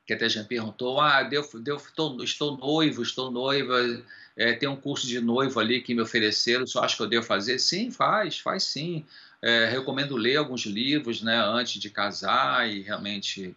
[0.07, 3.75] que até já perguntou, ah, deu, deu, estou, estou noivo, estou noiva,
[4.37, 7.25] é, tem um curso de noivo ali que me ofereceram, só acho que eu devo
[7.25, 7.59] fazer?
[7.59, 9.05] Sim, faz, faz sim.
[9.40, 13.55] É, recomendo ler alguns livros, né, antes de casar e realmente...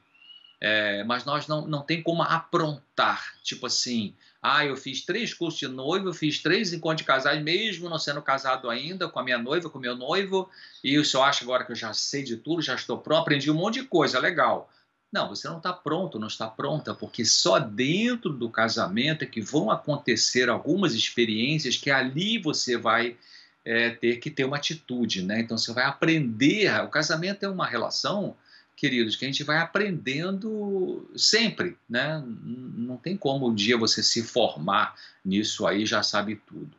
[0.59, 5.59] É, mas nós não, não tem como aprontar, tipo assim, ah, eu fiz três cursos
[5.59, 9.37] de noivo, fiz três encontros de casais, mesmo não sendo casado ainda, com a minha
[9.37, 10.49] noiva, com o meu noivo,
[10.83, 13.51] e o senhor acha agora que eu já sei de tudo, já estou pronto, aprendi
[13.51, 14.71] um monte de coisa, legal.
[15.11, 19.41] Não, você não está pronto, não está pronta, porque só dentro do casamento é que
[19.41, 23.15] vão acontecer algumas experiências que ali você vai
[23.63, 25.39] é, ter que ter uma atitude, né?
[25.39, 26.69] Então você vai aprender.
[26.83, 28.35] O casamento é uma relação
[28.77, 32.23] queridos, que a gente vai aprendendo sempre, né?
[32.25, 36.71] Não tem como um dia você se formar nisso aí já sabe tudo.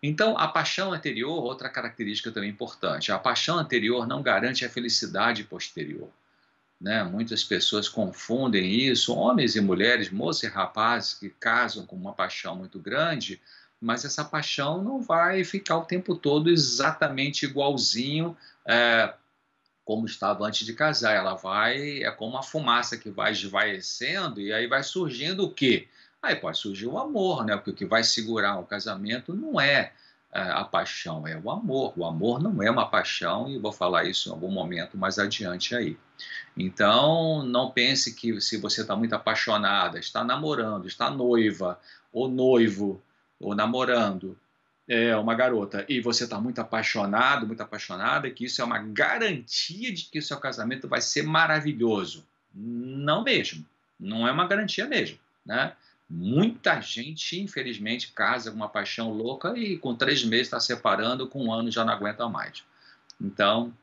[0.00, 5.42] Então, a paixão anterior, outra característica também importante, a paixão anterior não garante a felicidade
[5.42, 6.08] posterior.
[6.80, 7.02] Né?
[7.02, 12.54] Muitas pessoas confundem isso, homens e mulheres, moças e rapazes que casam com uma paixão
[12.54, 13.40] muito grande,
[13.80, 18.36] mas essa paixão não vai ficar o tempo todo exatamente igualzinho
[18.66, 19.12] é,
[19.84, 21.14] como estava antes de casar.
[21.14, 25.88] Ela vai, é como uma fumaça que vai esvaecendo e aí vai surgindo o quê?
[26.20, 27.56] Aí pode surgir o amor, né?
[27.56, 29.92] Porque o que vai segurar o casamento não é, é
[30.30, 31.92] a paixão, é o amor.
[31.96, 35.74] O amor não é uma paixão e vou falar isso em algum momento mais adiante
[35.74, 35.96] aí.
[36.56, 41.78] Então, não pense que se você está muito apaixonada, está namorando, está noiva
[42.12, 43.02] ou noivo
[43.40, 44.36] ou namorando,
[44.88, 49.92] é, uma garota e você está muito apaixonado, muito apaixonada, que isso é uma garantia
[49.92, 52.26] de que o seu casamento vai ser maravilhoso.
[52.54, 53.64] Não mesmo.
[54.00, 55.18] Não é uma garantia mesmo.
[55.44, 55.72] Né?
[56.08, 61.44] Muita gente, infelizmente, casa com uma paixão louca e com três meses está separando, com
[61.44, 62.64] um ano já não aguenta mais.
[63.20, 63.74] Então,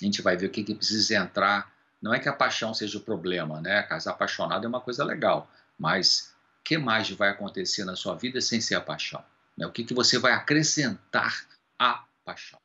[0.00, 1.72] a gente vai ver o que, que precisa entrar.
[2.00, 3.82] Não é que a paixão seja o problema, né?
[3.84, 5.48] Casar apaixonado é uma coisa legal,
[5.78, 9.24] mas o que mais vai acontecer na sua vida sem ser a paixão?
[9.56, 9.64] Né?
[9.64, 11.46] O que, que você vai acrescentar
[11.78, 12.58] à paixão?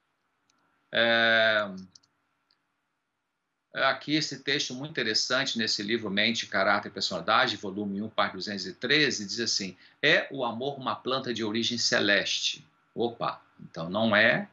[0.92, 1.70] É...
[3.84, 9.26] aqui esse texto muito interessante nesse livro Mente, Caráter e Personalidade, volume 1, parte 213,
[9.26, 12.66] diz assim: É o amor uma planta de origem celeste?
[12.96, 14.50] Opa, então não é,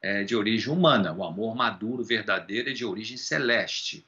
[0.00, 1.12] é de origem humana.
[1.12, 4.04] O amor maduro, verdadeiro, é de origem celeste.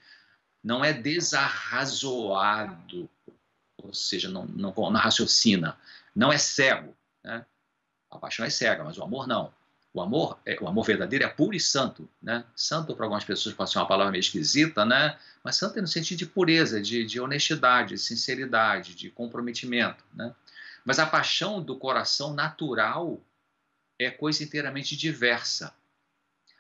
[0.63, 3.09] Não é desarrazoado,
[3.77, 5.79] ou seja, não, não, não raciocina,
[6.15, 6.97] não é cego.
[7.23, 7.45] Né?
[8.11, 9.53] A paixão é cega, mas o amor não.
[9.97, 12.45] O amor, é, o amor verdadeiro é puro e santo, né?
[12.55, 15.19] Santo para algumas pessoas pode ser uma palavra meio esquisita, né?
[15.43, 20.35] Mas santo é no sentido de pureza, de, de honestidade, de sinceridade, de comprometimento, né?
[20.85, 23.19] Mas a paixão do coração natural
[23.99, 25.73] é coisa inteiramente diversa.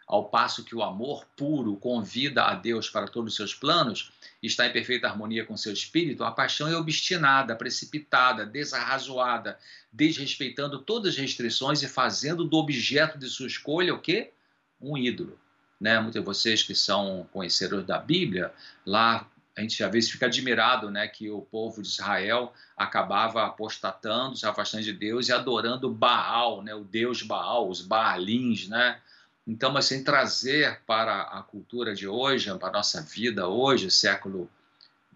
[0.06, 4.66] Ao passo que o amor puro convida a Deus para todos os seus planos, está
[4.66, 9.58] em perfeita harmonia com seu espírito, a paixão é obstinada, precipitada, desarrazoada,
[9.92, 14.32] desrespeitando todas as restrições e fazendo do objeto de sua escolha o quê?
[14.80, 15.38] Um ídolo.
[15.80, 15.98] Né?
[15.98, 18.52] Muitos de vocês que são conhecedores da Bíblia,
[18.84, 24.36] lá a gente às vezes fica admirado né, que o povo de Israel acabava apostatando,
[24.36, 29.00] se afastando de Deus e adorando Baal, né, o deus Baal, os Baalins, né?
[29.46, 34.50] Então, mas sem trazer para a cultura de hoje, para a nossa vida hoje, século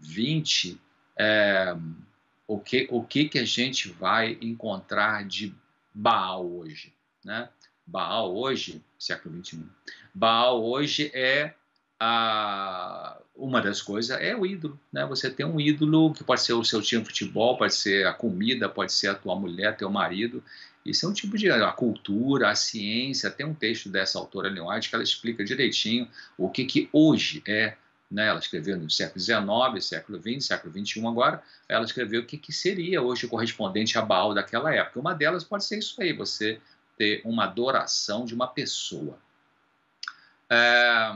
[0.02, 0.76] XX,
[1.18, 1.76] é,
[2.46, 5.52] o, que, o que, que a gente vai encontrar de
[5.92, 6.94] Baal hoje?
[7.24, 7.48] Né?
[7.84, 9.64] Baal hoje, século XXI,
[10.14, 11.54] Baal hoje é
[11.98, 15.04] a, uma das coisas é o ídolo, né?
[15.06, 18.12] Você tem um ídolo que pode ser o seu time de futebol, pode ser a
[18.14, 20.42] comida, pode ser a tua mulher, teu marido,
[20.90, 23.30] isso é um tipo de a cultura, a ciência.
[23.30, 27.42] Tem um texto dessa autora Leon White que ela explica direitinho o que, que hoje
[27.46, 27.76] é.
[28.10, 28.26] Né?
[28.26, 31.42] Ela escreveu no século XIX, século XX, século XXI agora.
[31.68, 34.98] Ela escreveu o que, que seria hoje correspondente a Baal daquela época.
[34.98, 36.60] Uma delas pode ser isso aí, você
[37.00, 39.18] ter uma adoração de uma pessoa.
[40.50, 41.14] É...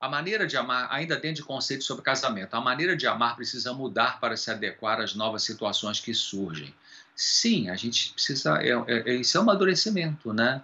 [0.00, 3.72] a maneira de amar, ainda dentro de conceitos sobre casamento, a maneira de amar precisa
[3.74, 6.74] mudar para se adequar às novas situações que surgem.
[7.14, 8.58] Sim, a gente precisa.
[8.62, 8.70] É,
[9.10, 10.62] é, isso é um amadurecimento, né?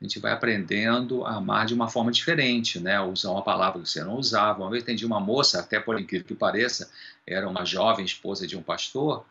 [0.00, 3.00] A gente vai aprendendo a amar de uma forma diferente, né?
[3.00, 4.60] Usar uma palavra que você não usava.
[4.62, 6.90] Uma vez atendi uma moça, até por incrível que pareça,
[7.26, 9.24] era uma jovem esposa de um pastor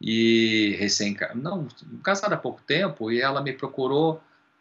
[0.00, 1.68] e recém não
[2.02, 4.14] casada há pouco tempo e ela me procurou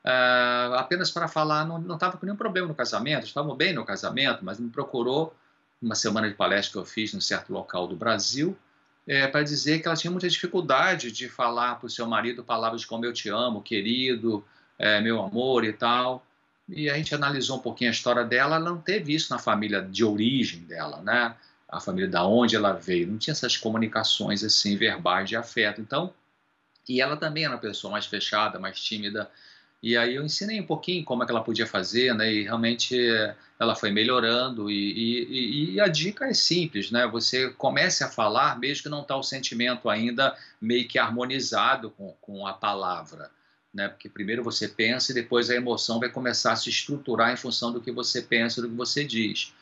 [0.03, 4.43] uh, apenas para falar, não estava com nenhum problema no casamento, estavam bem no casamento,
[4.43, 5.33] mas me procurou
[5.81, 8.57] uma semana de palestra que eu fiz num certo local do Brasil,
[9.07, 12.85] é, para dizer que ela tinha muita dificuldade de falar para o seu marido palavras
[12.85, 14.45] como eu te amo, querido,
[14.77, 16.25] é, meu amor e tal.
[16.67, 19.81] E a gente analisou um pouquinho a história dela, ela não teve isso na família
[19.81, 21.35] de origem dela, né?
[21.67, 25.81] A família da onde ela veio, não tinha essas comunicações assim verbais de afeto.
[25.81, 26.13] Então,
[26.87, 29.29] e ela também era uma pessoa mais fechada, mais tímida,
[29.81, 32.31] e aí eu ensinei um pouquinho como é que ela podia fazer, né?
[32.31, 32.97] E realmente
[33.57, 34.69] ela foi melhorando.
[34.69, 37.07] E, e, e a dica é simples, né?
[37.07, 42.13] Você comece a falar, mesmo que não está o sentimento ainda meio que harmonizado com,
[42.19, 43.31] com a palavra.
[43.73, 43.87] Né?
[43.87, 47.71] Porque primeiro você pensa e depois a emoção vai começar a se estruturar em função
[47.71, 49.53] do que você pensa, do que você diz.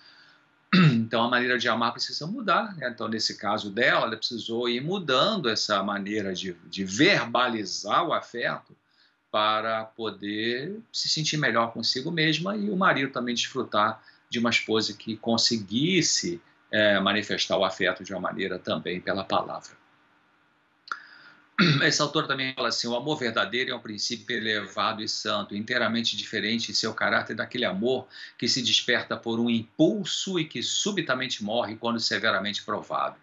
[0.93, 2.75] Então a maneira de amar precisa mudar.
[2.75, 2.89] Né?
[2.91, 8.75] Então, nesse caso dela, ela precisou ir mudando essa maneira de, de verbalizar o afeto
[9.31, 14.93] para poder se sentir melhor consigo mesma e o marido também desfrutar de uma esposa
[14.93, 19.75] que conseguisse é, manifestar o afeto de uma maneira também pela palavra.
[21.83, 26.15] Esse autor também fala assim: o amor verdadeiro é um princípio elevado e santo, inteiramente
[26.15, 28.07] diferente em seu caráter daquele amor
[28.37, 33.15] que se desperta por um impulso e que subitamente morre quando severamente provado.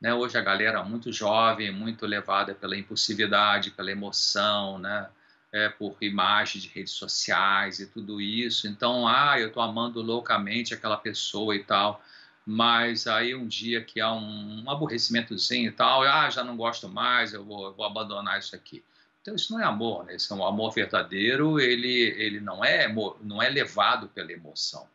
[0.00, 0.14] Né?
[0.14, 5.08] Hoje a galera muito jovem, muito levada pela impulsividade, pela emoção, né?
[5.52, 8.66] É, por imagens de redes sociais e tudo isso.
[8.68, 12.02] Então, ah, eu estou amando loucamente aquela pessoa e tal,
[12.44, 16.88] mas aí um dia que há um, um aborrecimentozinho e tal, ah, já não gosto
[16.88, 18.84] mais, eu vou, vou abandonar isso aqui.
[19.22, 20.14] Então isso não é amor, né?
[20.14, 22.86] Isso é um amor verdadeiro, ele, ele não, é,
[23.20, 24.88] não é levado pela emoção.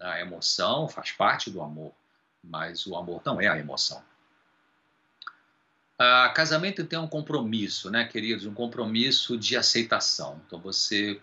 [0.00, 1.92] A emoção faz parte do amor,
[2.42, 4.02] mas o amor não é a emoção.
[6.02, 8.44] Uh, casamento tem um compromisso, né, queridos?
[8.44, 10.42] Um compromisso de aceitação.
[10.44, 11.20] Então, você,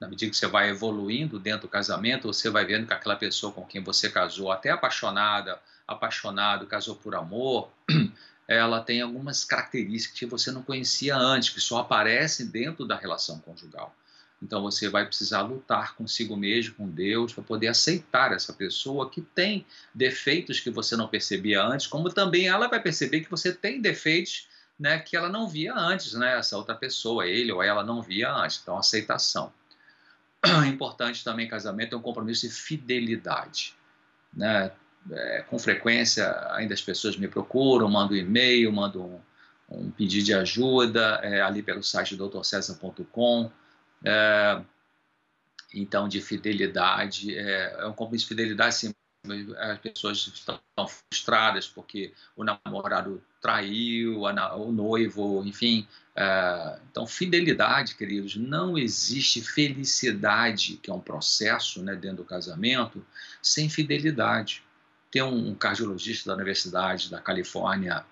[0.00, 3.52] na medida que você vai evoluindo dentro do casamento, você vai vendo que aquela pessoa
[3.52, 7.70] com quem você casou, até apaixonada, apaixonado, casou por amor,
[8.48, 13.38] ela tem algumas características que você não conhecia antes, que só aparecem dentro da relação
[13.40, 13.94] conjugal.
[14.44, 19.22] Então você vai precisar lutar consigo mesmo, com Deus, para poder aceitar essa pessoa que
[19.22, 19.64] tem
[19.94, 24.46] defeitos que você não percebia antes, como também ela vai perceber que você tem defeitos
[24.78, 28.30] né, que ela não via antes, né, essa outra pessoa, ele ou ela não via
[28.30, 28.60] antes.
[28.62, 29.50] Então, aceitação.
[30.66, 33.74] Importante também, casamento é um compromisso de fidelidade.
[34.32, 34.70] Né?
[35.10, 39.22] É, com frequência, ainda as pessoas me procuram, mandam um e-mail, mandam
[39.70, 43.50] um, um pedido de ajuda é, ali pelo site doutorcesar.com
[44.04, 44.62] é,
[45.72, 48.94] então, de fidelidade, é, é um compromisso de fidelidade, sim,
[49.58, 55.88] as pessoas estão frustradas porque o namorado traiu, o noivo, enfim.
[56.14, 63.04] É, então, fidelidade, queridos, não existe felicidade, que é um processo né, dentro do casamento,
[63.42, 64.62] sem fidelidade.
[65.10, 68.04] Tem um cardiologista da Universidade da Califórnia,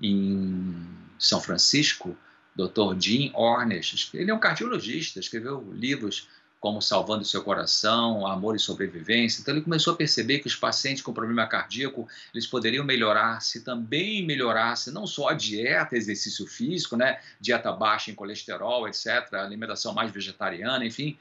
[0.00, 0.86] em
[1.18, 2.16] São Francisco,
[2.54, 2.98] Dr.
[2.98, 4.10] Jim Ornish.
[4.14, 6.28] Ele é um cardiologista, escreveu livros
[6.64, 9.42] como Salvando Seu Coração, Amor e Sobrevivência.
[9.42, 13.62] Então ele começou a perceber que os pacientes com problema cardíaco, eles poderiam melhorar se
[13.62, 19.92] também melhorasse não só a dieta, exercício físico, né, dieta baixa em colesterol, etc., alimentação
[19.92, 21.18] mais vegetariana, enfim,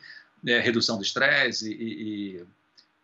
[0.47, 2.45] é, redução do estresse e,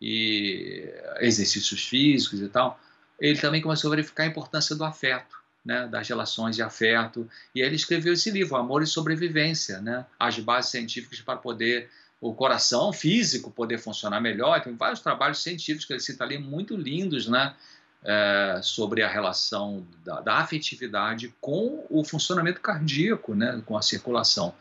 [0.00, 2.80] e exercícios físicos e tal.
[3.18, 7.28] Ele também começou a verificar a importância do afeto né, das relações de afeto.
[7.54, 11.90] E ele escreveu esse livro, Amor e Sobrevivência, né, as bases científicas para poder
[12.20, 14.60] o coração físico poder funcionar melhor.
[14.62, 17.54] Tem vários trabalhos científicos que ele cita ali muito lindos, né,
[18.02, 24.54] é, sobre a relação da, da, afetividade com o funcionamento cardíaco, né, com a circulação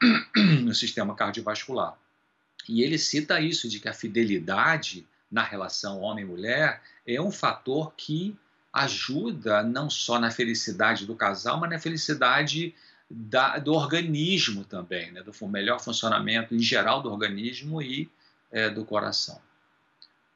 [0.62, 1.96] no sistema cardiovascular.
[2.68, 8.36] E ele cita isso de que a fidelidade na relação homem-mulher é um fator que
[8.82, 12.74] ajuda não só na felicidade do casal, mas na felicidade
[13.10, 15.22] da, do organismo também, né?
[15.22, 18.10] do melhor funcionamento em geral do organismo e
[18.50, 19.40] é, do coração.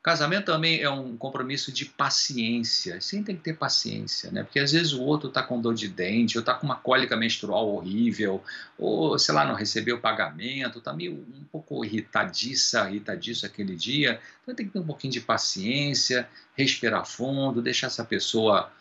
[0.02, 2.98] Casamento também é um compromisso de paciência.
[3.02, 4.42] Sim, tem que ter paciência, né?
[4.42, 7.14] Porque às vezes o outro está com dor de dente, ou está com uma cólica
[7.18, 8.42] menstrual horrível,
[8.78, 14.18] ou sei lá, não recebeu pagamento, está meio um pouco irritadiça, irritadiço aquele dia.
[14.42, 16.26] Então tem que ter um pouquinho de paciência,
[16.56, 18.72] respirar fundo, deixar essa pessoa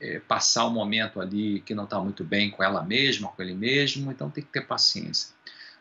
[0.00, 3.54] é, passar um momento ali que não está muito bem com ela mesma, com ele
[3.54, 4.10] mesmo.
[4.10, 5.32] Então tem que ter paciência.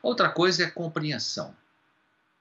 [0.04, 1.56] Outra coisa é compreensão.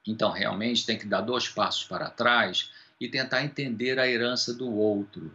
[0.07, 4.71] Então, realmente, tem que dar dois passos para trás e tentar entender a herança do
[4.71, 5.33] outro.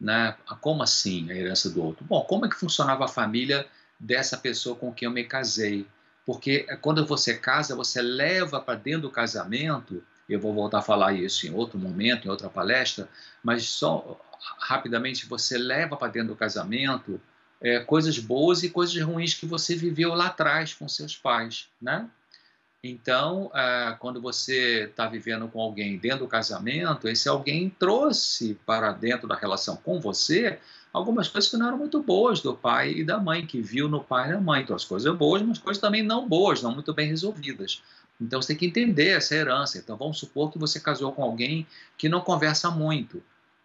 [0.00, 0.34] Né?
[0.60, 2.04] Como assim a herança do outro?
[2.04, 3.66] Bom, como é que funcionava a família
[3.98, 5.86] dessa pessoa com quem eu me casei?
[6.24, 10.82] Porque eh, quando você casa, você leva para dentro do casamento, eu vou voltar a
[10.82, 13.08] falar isso em outro momento, em outra palestra,
[13.42, 14.20] mas só
[14.58, 17.20] rapidamente você leva para dentro do casamento
[17.60, 22.08] é, coisas boas e coisas ruins que você viveu lá atrás com seus pais, né?
[22.82, 28.92] Então, ah, quando você está vivendo com alguém dentro do casamento, esse alguém trouxe para
[28.92, 30.58] dentro da relação com você
[30.92, 34.02] algumas coisas que não eram muito boas do pai e da mãe, que viu no
[34.02, 34.62] pai e na mãe.
[34.62, 37.82] Então, as coisas boas, mas coisas também não boas, não muito bem resolvidas.
[38.20, 39.78] Então, você tem que entender essa herança.
[39.78, 41.66] Então, vamos supor que você casou com alguém
[41.96, 43.22] que não conversa muito.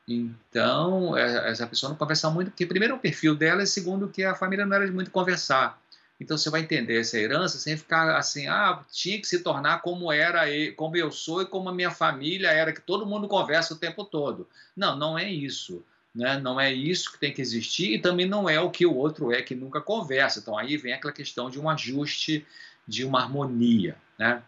[0.07, 4.23] Então, é, essa pessoa não conversa muito, porque primeiro o perfil dela e segundo que
[4.23, 5.81] a família não era de muito conversar.
[6.19, 10.11] Então você vai entender essa herança sem ficar assim, ah, tinha que se tornar como
[10.11, 10.43] era,
[10.75, 14.05] como eu sou e como a minha família era, que todo mundo conversa o tempo
[14.05, 14.47] todo.
[14.75, 15.83] Não, não é isso.
[16.13, 16.39] Né?
[16.39, 19.31] Não é isso que tem que existir e também não é o que o outro
[19.31, 20.39] é que nunca conversa.
[20.39, 22.45] Então aí vem aquela questão de um ajuste,
[22.87, 23.97] de uma harmonia.
[24.17, 24.41] Né?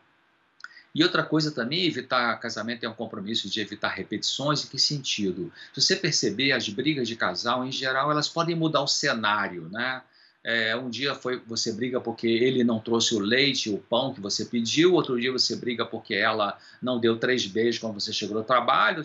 [0.95, 4.63] E outra coisa também, evitar casamento é um compromisso de evitar repetições.
[4.63, 5.51] Em que sentido?
[5.74, 10.01] Se você perceber, as brigas de casal, em geral, elas podem mudar o cenário, né?
[10.48, 14.22] É, um dia foi você briga porque ele não trouxe o leite, o pão que
[14.22, 18.38] você pediu, outro dia você briga porque ela não deu três beijos quando você chegou
[18.38, 19.04] no trabalho,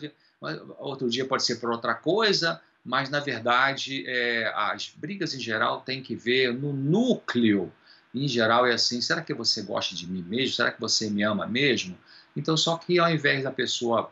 [0.78, 5.80] outro dia pode ser por outra coisa, mas na verdade é, as brigas em geral
[5.80, 7.72] têm que ver no núcleo.
[8.14, 10.54] Em geral é assim: será que você gosta de mim mesmo?
[10.54, 11.96] Será que você me ama mesmo?
[12.36, 14.10] Então, só que ao invés da pessoa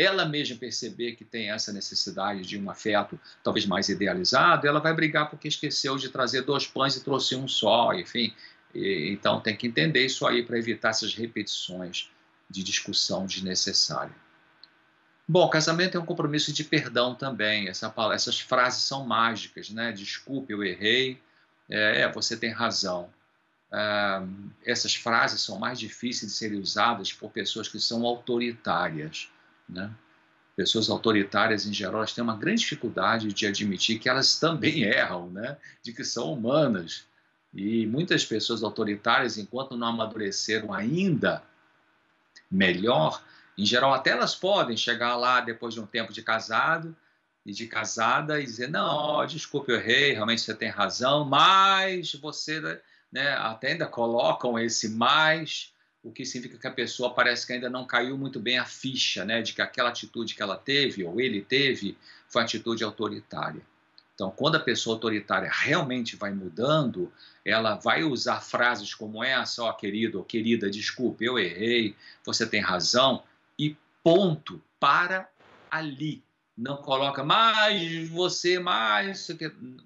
[0.00, 4.94] ela mesma perceber que tem essa necessidade de um afeto talvez mais idealizado, ela vai
[4.94, 8.34] brigar porque esqueceu de trazer dois pães e trouxe um só, enfim.
[8.74, 12.10] E, então tem que entender isso aí para evitar essas repetições
[12.48, 14.14] de discussão desnecessária.
[15.26, 17.68] Bom, casamento é um compromisso de perdão também.
[17.68, 19.92] Essa, essas frases são mágicas, né?
[19.92, 21.20] Desculpe, eu errei.
[21.68, 23.08] É, é você tem razão.
[23.70, 24.26] Ah,
[24.64, 29.30] essas frases são mais difíceis de serem usadas por pessoas que são autoritárias
[29.70, 29.90] né?
[30.56, 35.56] Pessoas autoritárias, em geral, têm uma grande dificuldade de admitir que elas também erram, né?
[35.82, 37.06] de que são humanas.
[37.54, 41.42] E muitas pessoas autoritárias, enquanto não amadureceram ainda
[42.50, 43.22] melhor,
[43.56, 46.96] em geral, até elas podem chegar lá depois de um tempo de casado
[47.44, 52.80] e de casada e dizer: não, desculpe, eu errei, realmente você tem razão, mas você.
[53.12, 57.68] Né, até ainda colocam esse mais o que significa que a pessoa parece que ainda
[57.68, 61.20] não caiu muito bem a ficha, né, de que aquela atitude que ela teve ou
[61.20, 61.96] ele teve
[62.28, 63.60] foi atitude autoritária.
[64.14, 67.10] Então, quando a pessoa autoritária realmente vai mudando,
[67.44, 72.46] ela vai usar frases como essa, ó, oh, querido ou querida, desculpe, eu errei, você
[72.46, 73.22] tem razão,
[73.58, 75.26] e ponto, para
[75.70, 76.22] ali
[76.56, 79.28] não coloca mais você, mais,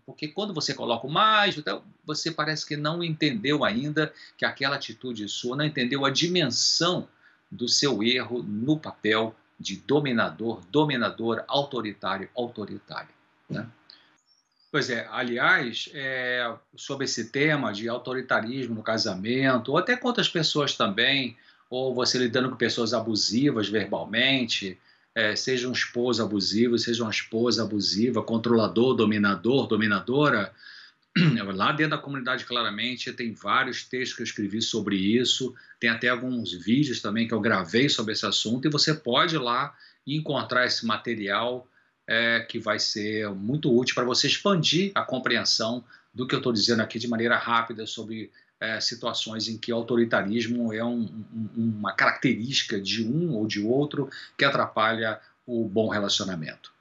[0.05, 4.77] porque quando você coloca o mais, então, você parece que não entendeu ainda que aquela
[4.77, 7.09] atitude sua, não entendeu a dimensão
[7.51, 13.15] do seu erro no papel de dominador, dominador, autoritário, autoritário.
[13.49, 13.67] Né?
[14.73, 20.29] Pois é, aliás, é, sobre esse tema de autoritarismo no casamento, ou até com outras
[20.29, 21.37] pessoas também,
[21.71, 24.77] ou você lidando com pessoas abusivas verbalmente,
[25.15, 30.53] é, seja um esposo abusivo, seja uma esposa abusiva, controlador, dominador, dominadora,
[31.55, 36.09] lá dentro da comunidade claramente tem vários textos que eu escrevi sobre isso, tem até
[36.09, 40.67] alguns vídeos também que eu gravei sobre esse assunto e você pode ir lá encontrar
[40.67, 41.69] esse material
[42.07, 46.53] é, que vai ser muito útil para você expandir a compreensão do que eu estou
[46.53, 48.31] dizendo aqui de maneira rápida sobre
[48.65, 51.03] é, situações em que o autoritarismo é um,
[51.35, 54.09] um, uma característica de um ou de outro
[54.39, 56.73] que atrapalha o bom relacionamento.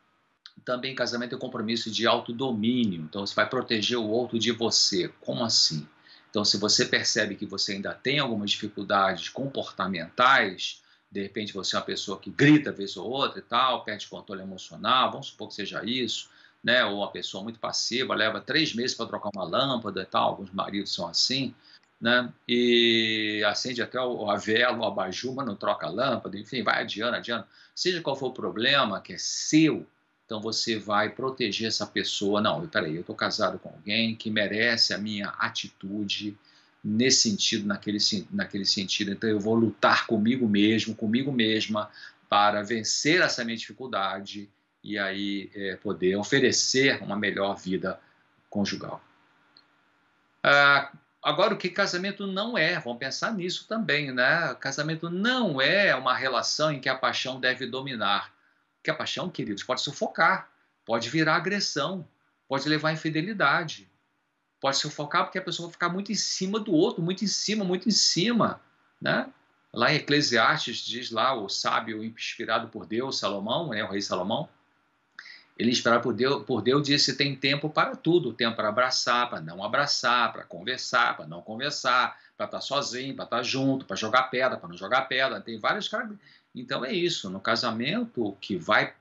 [0.64, 5.10] Também casamento é um compromisso de autodomínio, então você vai proteger o outro de você.
[5.20, 5.86] Como assim?
[6.30, 10.82] Então, se você percebe que você ainda tem algumas dificuldades comportamentais,
[11.12, 14.42] de repente você é uma pessoa que grita vez ou outra e tal, perde controle
[14.42, 16.30] emocional, vamos supor que seja isso,
[16.64, 16.84] né?
[16.86, 20.52] ou uma pessoa muito passiva, leva três meses para trocar uma lâmpada e tal, alguns
[20.52, 21.54] maridos são assim,
[22.04, 22.30] né?
[22.46, 27.16] E acende até a vela, o abajur, mas não troca a lâmpada, enfim, vai adiando,
[27.16, 27.46] adiando.
[27.74, 29.88] Seja qual for o problema, que é seu,
[30.26, 32.42] então você vai proteger essa pessoa.
[32.42, 36.38] Não, peraí, eu estou casado com alguém que merece a minha atitude
[36.84, 38.00] nesse sentido, naquele,
[38.32, 39.14] naquele sentido.
[39.14, 41.90] Então eu vou lutar comigo mesmo, comigo mesma,
[42.28, 44.50] para vencer essa minha dificuldade
[44.84, 47.98] e aí é, poder oferecer uma melhor vida
[48.50, 49.02] conjugal.
[50.44, 50.92] Ah,
[51.24, 52.80] agora, o que casamento não é?
[52.80, 54.54] Vamos pensar nisso também, né?
[54.60, 58.34] Casamento não é uma relação em que a paixão deve dominar.
[58.78, 60.50] Porque a paixão, queridos, pode sufocar,
[60.86, 62.08] pode virar agressão,
[62.48, 63.90] pode levar à infidelidade,
[64.60, 67.64] pode sufocar porque a pessoa vai ficar muito em cima do outro, muito em cima,
[67.64, 68.62] muito em cima,
[69.02, 69.28] né?
[69.74, 74.48] Lá em Eclesiastes diz lá o sábio inspirado por Deus, Salomão, né, o rei Salomão,
[75.58, 79.40] ele inspirado por Deus, por Deus disse tem tempo para tudo, tempo para abraçar, para
[79.40, 84.24] não abraçar, para conversar, para não conversar, para estar sozinho, para estar junto, para jogar
[84.24, 86.18] pedra, para não jogar pedra, tem vários caras.
[86.56, 88.94] Então é isso, no casamento que vai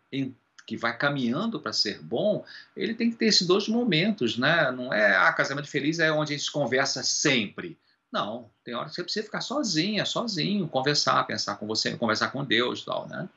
[0.64, 2.44] que vai caminhando para ser bom,
[2.76, 4.70] ele tem que ter esses dois momentos, né?
[4.70, 7.76] Não é ah, casamento feliz é onde a gente conversa sempre.
[8.12, 12.44] Não, tem hora que você precisa ficar sozinha, sozinho, conversar, pensar com você, conversar com
[12.44, 13.28] Deus, tal, né?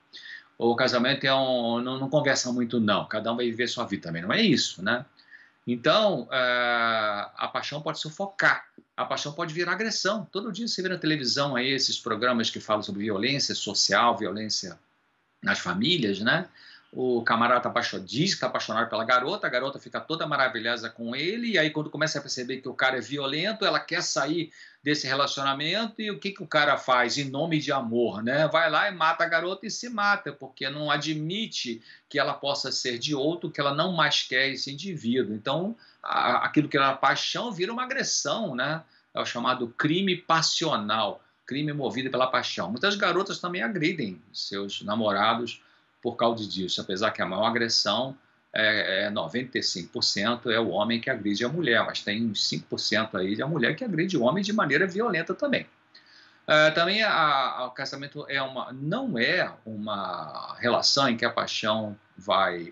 [0.58, 3.06] O casamento é um, não, não, conversa muito, não.
[3.06, 4.22] Cada um vai viver sua vida também.
[4.22, 5.06] Não é isso, né?
[5.68, 8.66] Então, é, a paixão pode sufocar.
[8.96, 10.28] A paixão pode virar agressão.
[10.32, 14.80] Todo dia você vê na televisão aí esses programas que falam sobre violência social, violência
[15.42, 16.48] nas famílias, né?
[16.96, 21.14] O camarada apaixonado, diz que está apaixonado pela garota, a garota fica toda maravilhosa com
[21.14, 24.50] ele, e aí quando começa a perceber que o cara é violento, ela quer sair
[24.82, 28.48] desse relacionamento, e o que, que o cara faz em nome de amor, né?
[28.48, 32.72] Vai lá e mata a garota e se mata, porque não admite que ela possa
[32.72, 35.36] ser de outro, que ela não mais quer esse indivíduo.
[35.36, 38.82] Então, a, aquilo que era paixão vira uma agressão, né?
[39.14, 42.72] É o chamado crime passional, crime movido pela paixão.
[42.72, 45.62] Muitas garotas também agridem seus namorados
[46.06, 48.16] por causa disso, apesar que a maior agressão
[48.54, 53.36] é, é 95% é o homem que agride a mulher, mas tem uns 5% aí
[53.36, 55.66] de a mulher que agride o homem de maneira violenta também.
[56.46, 62.72] É, também o casamento é uma, não é uma relação em que a paixão vai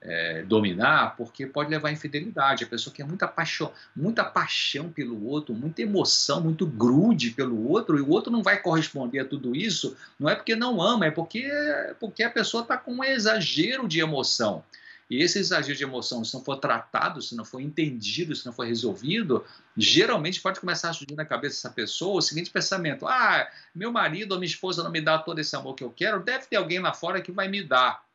[0.00, 2.64] é, dominar, porque pode levar à infidelidade.
[2.64, 7.68] A pessoa que é muita paixão, muita paixão pelo outro, muita emoção, muito grude pelo
[7.68, 11.06] outro, e o outro não vai corresponder a tudo isso, não é porque não ama,
[11.06, 11.50] é porque,
[11.98, 14.62] porque a pessoa está com um exagero de emoção.
[15.10, 18.52] E esse exagero de emoção, se não for tratado, se não for entendido, se não
[18.52, 19.42] for resolvido,
[19.74, 24.32] geralmente pode começar a surgir na cabeça dessa pessoa o seguinte pensamento: ah, meu marido
[24.32, 26.78] ou minha esposa não me dá todo esse amor que eu quero, deve ter alguém
[26.78, 28.06] lá fora que vai me dar.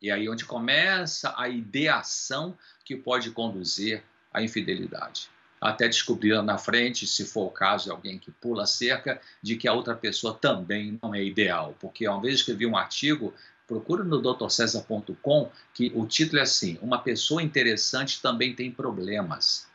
[0.00, 5.28] E aí onde começa a ideação que pode conduzir à infidelidade.
[5.60, 9.56] Até descobrir lá na frente, se for o caso alguém que pula a cerca, de
[9.56, 11.74] que a outra pessoa também não é ideal.
[11.80, 13.34] Porque uma vez escrevi um artigo,
[13.66, 19.66] procura no drcesar.com, que o título é assim: Uma pessoa interessante também tem problemas.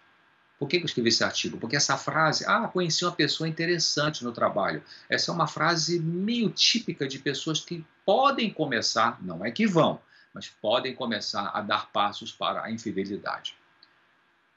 [0.58, 1.58] Por que eu escrevi esse artigo?
[1.58, 4.82] Porque essa frase, ah, conheci uma pessoa interessante no trabalho.
[5.10, 10.00] Essa é uma frase meio típica de pessoas que podem começar, não é que vão,
[10.34, 13.56] mas podem começar a dar passos para a infidelidade.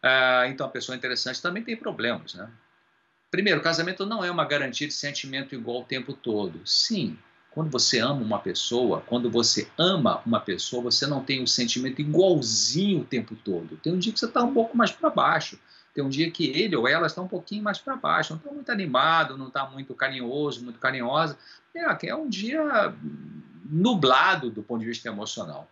[0.03, 2.51] É, então, a pessoa interessante também tem problemas, né?
[3.31, 6.61] Primeiro, casamento não é uma garantia de sentimento igual o tempo todo.
[6.65, 7.19] Sim,
[7.51, 12.01] quando você ama uma pessoa, quando você ama uma pessoa, você não tem um sentimento
[12.01, 13.79] igualzinho o tempo todo.
[13.79, 15.59] Tem um dia que você está um pouco mais para baixo.
[15.95, 18.35] Tem um dia que ele ou ela está um pouquinho mais para baixo.
[18.35, 21.39] Não está muito animado, não está muito carinhoso, muito carinhosa.
[21.75, 22.95] É, é um dia
[23.71, 25.69] nublado do ponto de vista emocional.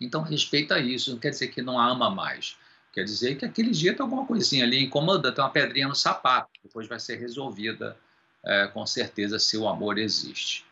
[0.00, 2.56] Então, respeita isso, não quer dizer que não a ama mais.
[2.92, 6.50] Quer dizer que aquele dia tem alguma coisinha ali incomoda, tem uma pedrinha no sapato,
[6.62, 7.96] depois vai ser resolvida
[8.44, 10.64] é, com certeza se o amor existe.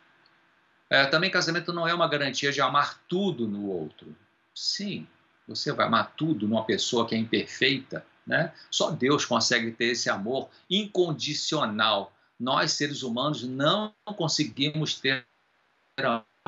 [0.91, 4.17] É, também casamento não é uma garantia de amar tudo no outro.
[4.55, 5.07] Sim,
[5.47, 8.53] você vai amar tudo numa pessoa que é imperfeita, né?
[8.71, 12.13] Só Deus consegue ter esse amor incondicional.
[12.41, 15.27] Nós, seres humanos, não conseguimos ter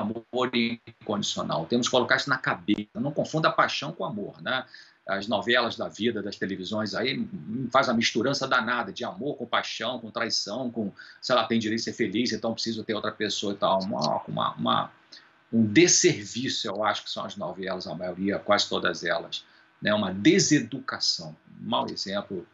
[0.01, 1.65] amor incondicional.
[1.65, 2.89] Temos que colocar isso na cabeça.
[2.95, 4.65] Não confunda paixão com amor, né?
[5.07, 7.27] As novelas da vida, das televisões aí,
[7.71, 11.79] faz a misturança danada de amor com paixão, com traição, com, sei lá, tem direito
[11.79, 13.81] de ser feliz, então preciso ter outra pessoa e tal.
[13.81, 14.91] Uma, uma, uma,
[15.51, 19.43] um desserviço, eu acho que são as novelas, a maioria, quase todas elas.
[19.81, 19.93] Né?
[19.93, 21.35] Uma deseducação.
[21.59, 22.45] Um mau exemplo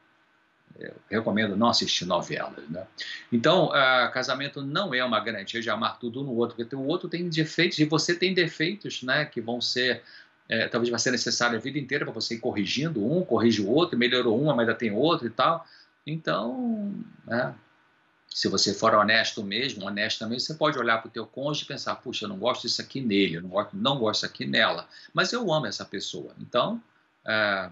[0.80, 2.68] eu recomendo não assistir novelas.
[2.70, 2.86] Né?
[3.32, 7.10] Então, uh, casamento não é uma garantia de amar tudo no outro, porque o outro
[7.10, 10.04] tem defeitos e você tem defeitos né, que vão ser.
[10.50, 13.68] É, talvez vai ser necessário a vida inteira para você ir corrigindo um, corrige o
[13.68, 15.68] outro, melhorou uma, mas ainda tem outro e tal.
[16.06, 17.54] Então, né,
[18.30, 21.96] se você for honesto mesmo, honestamente, você pode olhar para o teu cônjuge e pensar,
[21.96, 25.34] puxa, eu não gosto disso aqui nele, eu não gosto, não gosto aqui nela, mas
[25.34, 26.34] eu amo essa pessoa.
[26.40, 26.82] Então,
[27.26, 27.70] é,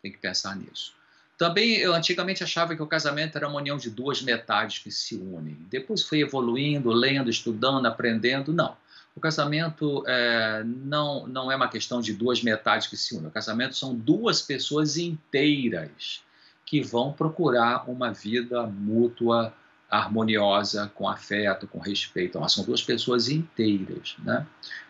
[0.00, 0.94] tem que pensar nisso.
[1.36, 5.16] Também, eu antigamente achava que o casamento era uma união de duas metades que se
[5.16, 5.56] unem.
[5.68, 8.52] Depois fui evoluindo, lendo, estudando, aprendendo.
[8.52, 8.76] Não.
[9.16, 13.28] O casamento é, não, não é uma questão de duas metades que se unem.
[13.28, 16.22] O casamento são duas pessoas inteiras
[16.64, 19.52] que vão procurar uma vida mútua
[19.90, 22.36] harmoniosa, com afeto, com respeito.
[22.36, 24.46] Então, são duas pessoas inteiras, né?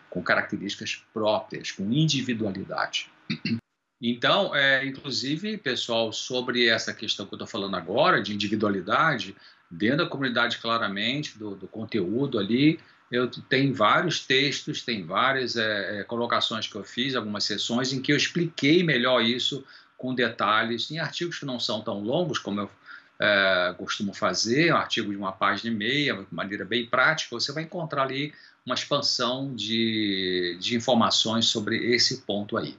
[0.09, 3.11] com características próprias, com individualidade.
[4.07, 9.35] Então, é, inclusive, pessoal, sobre essa questão que eu estou falando agora, de individualidade,
[9.67, 12.79] dentro da comunidade, claramente, do, do conteúdo ali,
[13.11, 17.99] eu tenho vários textos, tem várias é, é, colocações que eu fiz, algumas sessões em
[17.99, 19.65] que eu expliquei melhor isso
[19.97, 22.69] com detalhes, em artigos que não são tão longos como eu
[23.17, 27.51] é, costumo fazer, um artigo de uma página e meia, de maneira bem prática, você
[27.51, 28.31] vai encontrar ali
[28.63, 32.77] uma expansão de, de informações sobre esse ponto aí.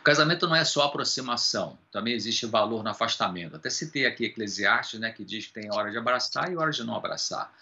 [0.00, 3.56] O casamento não é só aproximação, também existe valor no afastamento.
[3.56, 6.84] Até citei aqui Eclesiastes, né, que diz que tem hora de abraçar e hora de
[6.84, 7.52] não abraçar.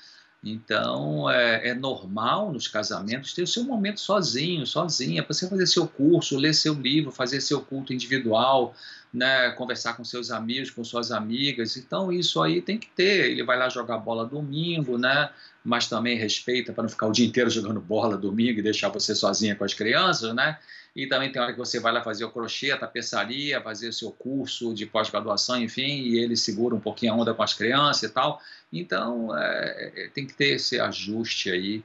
[0.45, 5.67] Então, é, é, normal nos casamentos ter o seu momento sozinho, sozinha, para você fazer
[5.67, 8.75] seu curso, ler seu livro, fazer seu culto individual,
[9.17, 11.79] né, conversar com seus amigos, com suas amigas.
[11.79, 13.31] Então, isso aí tem que ter.
[13.31, 15.31] Ele vai lá jogar bola domingo, né,
[15.65, 19.15] mas também respeita para não ficar o dia inteiro jogando bola domingo e deixar você
[19.15, 20.59] sozinha com as crianças, né?
[20.95, 23.93] E também tem hora que você vai lá fazer o crochê, a tapeçaria, fazer o
[23.93, 28.03] seu curso de pós-graduação, enfim, e ele segura um pouquinho a onda com as crianças
[28.03, 28.41] e tal.
[28.73, 31.85] Então, é, é, tem que ter esse ajuste aí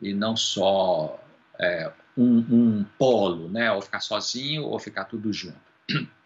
[0.00, 1.20] e não só
[1.58, 3.70] é, um, um, polo, né?
[3.72, 5.58] Ou ficar sozinho ou ficar tudo junto.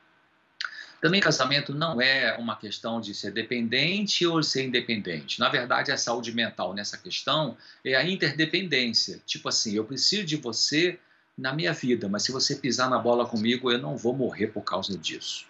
[1.02, 5.40] Também casamento não é uma questão de ser dependente ou ser independente.
[5.40, 9.20] Na verdade, a saúde mental nessa questão é a interdependência.
[9.26, 11.00] Tipo assim, eu preciso de você
[11.36, 14.62] na minha vida, mas se você pisar na bola comigo, eu não vou morrer por
[14.62, 15.44] causa disso.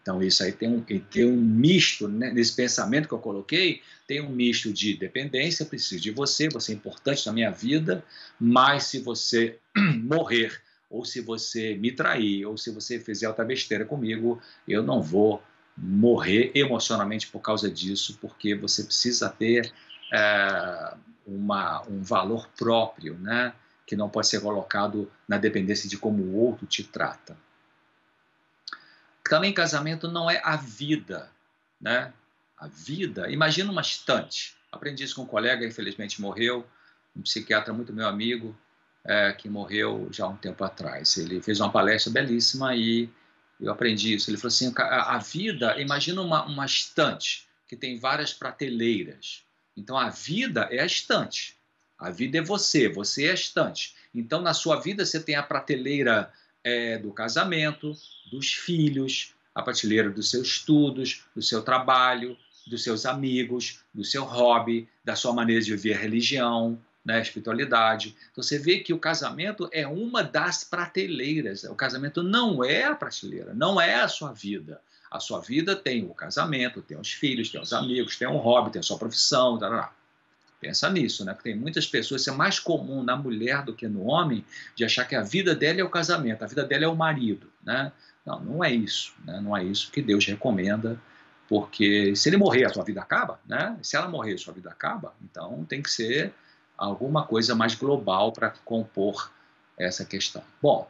[0.00, 2.30] Então, isso aí tem um, tem um misto, né?
[2.30, 6.74] nesse pensamento que eu coloquei, tem um misto de dependência, preciso de você, você é
[6.76, 8.04] importante na minha vida,
[8.38, 9.58] mas se você
[10.04, 10.62] morrer,
[10.94, 15.42] ou se você me trair, ou se você fizer outra besteira comigo, eu não vou
[15.76, 19.72] morrer emocionalmente por causa disso, porque você precisa ter
[20.12, 20.94] é,
[21.26, 23.52] uma, um valor próprio, né?
[23.84, 27.36] que não pode ser colocado na dependência de como o outro te trata.
[29.28, 31.30] Também casamento não é a vida,
[31.80, 32.12] né?
[32.56, 34.56] A vida, imagina uma estante.
[34.70, 36.66] Aprendi isso com um colega, infelizmente morreu,
[37.16, 38.56] um psiquiatra muito meu amigo,
[39.06, 41.16] é, que morreu já um tempo atrás.
[41.16, 43.08] Ele fez uma palestra belíssima e
[43.60, 44.30] eu aprendi isso.
[44.30, 49.42] Ele falou assim: a, a vida, imagina uma, uma estante que tem várias prateleiras.
[49.76, 51.56] Então a vida é a estante.
[51.98, 53.94] A vida é você, você é a estante.
[54.14, 56.32] Então, na sua vida, você tem a prateleira
[56.62, 57.92] é, do casamento,
[58.30, 62.36] dos filhos, a prateleira dos seus estudos, do seu trabalho,
[62.66, 67.20] dos seus amigos, do seu hobby, da sua maneira de viver a religião, né, a
[67.20, 68.16] espiritualidade.
[68.32, 71.64] Então, você vê que o casamento é uma das prateleiras.
[71.64, 74.80] O casamento não é a prateleira, não é a sua vida.
[75.10, 78.72] A sua vida tem o casamento, tem os filhos, tem os amigos, tem um hobby,
[78.72, 79.94] tem a sua profissão, tal, tal.
[80.60, 81.34] Pensa nisso, né?
[81.34, 84.42] Porque tem muitas pessoas, isso é mais comum na mulher do que no homem,
[84.74, 87.52] de achar que a vida dela é o casamento, a vida dela é o marido,
[87.62, 87.92] né?
[88.24, 89.40] Não, não é isso, né?
[89.42, 90.98] Não é isso que Deus recomenda,
[91.48, 93.76] porque se ele morrer, a sua vida acaba, né?
[93.82, 95.14] Se ela morrer, a sua vida acaba.
[95.22, 96.32] Então tem que ser
[96.76, 99.30] alguma coisa mais global para compor
[99.78, 100.42] essa questão.
[100.62, 100.88] Bom,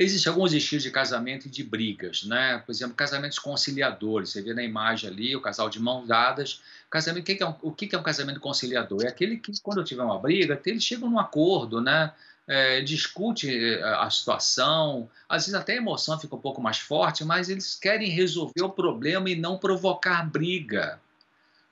[0.00, 2.62] Existem alguns estilos de casamento e de brigas, né?
[2.64, 4.30] Por exemplo, casamentos conciliadores.
[4.30, 6.62] Você vê na imagem ali o casal de mãos dadas.
[6.88, 9.04] Casamento, o que é um, o que é um casamento conciliador?
[9.04, 12.14] É aquele que, quando tiver uma briga, eles chegam num acordo, né?
[12.48, 17.22] É, discute é, a situação, às vezes até a emoção fica um pouco mais forte,
[17.22, 20.98] mas eles querem resolver o problema e não provocar briga.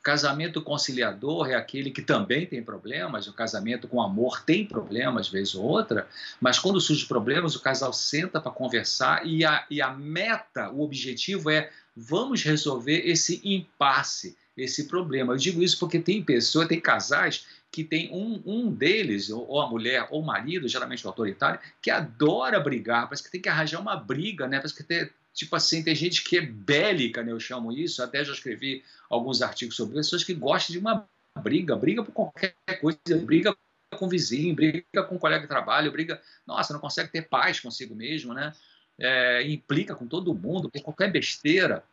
[0.08, 5.54] Casamento conciliador é aquele que também tem problemas, o casamento com amor tem problemas, vez
[5.54, 6.08] ou outra,
[6.40, 10.80] mas quando surgem problemas, o casal senta para conversar e a, e a meta, o
[10.80, 15.34] objetivo é vamos resolver esse impasse, esse problema.
[15.34, 19.68] Eu digo isso porque tem pessoas, tem casais que tem um, um deles, ou a
[19.68, 23.78] mulher ou o marido, geralmente o autoritário, que adora brigar, parece que tem que arranjar
[23.78, 24.56] uma briga, né?
[24.56, 27.30] Parece que tem, tipo assim, tem gente que é bélica, né?
[27.30, 31.08] Eu chamo isso, até já escrevi alguns artigos sobre pessoas que gostam de uma
[31.40, 33.56] briga, briga por qualquer coisa, briga
[33.96, 37.94] com vizinho, briga com o colega de trabalho, briga, nossa, não consegue ter paz consigo
[37.94, 38.52] mesmo, né?
[38.98, 41.84] É, implica com todo mundo por qualquer besteira.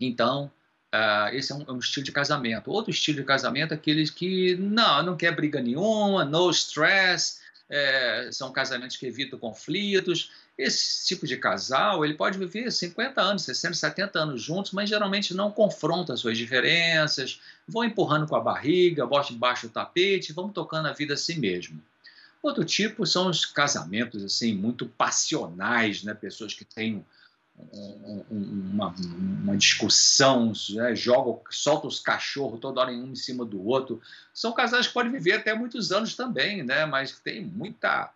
[0.00, 0.50] Então,
[0.92, 2.68] uh, esse é um, é um, estilo de casamento.
[2.68, 7.38] Outro estilo de casamento é aqueles que não, não quer briga nenhuma, no stress,
[7.70, 10.32] é, são casamentos que evitam conflitos.
[10.58, 15.32] Esse tipo de casal, ele pode viver 50 anos, 60, 70 anos juntos, mas geralmente
[15.32, 20.88] não confronta suas diferenças, vão empurrando com a barriga, botam debaixo do tapete, vão tocando
[20.88, 21.80] a vida assim mesmo.
[22.42, 26.12] Outro tipo são os casamentos assim muito passionais, né?
[26.12, 27.04] Pessoas que têm
[27.72, 30.94] um, um, uma, uma, discussão, né?
[30.94, 34.00] jogam, soltam os cachorros toda hora um em cima do outro.
[34.34, 36.84] São casais que podem viver até muitos anos também, né?
[36.86, 38.12] Mas tem muita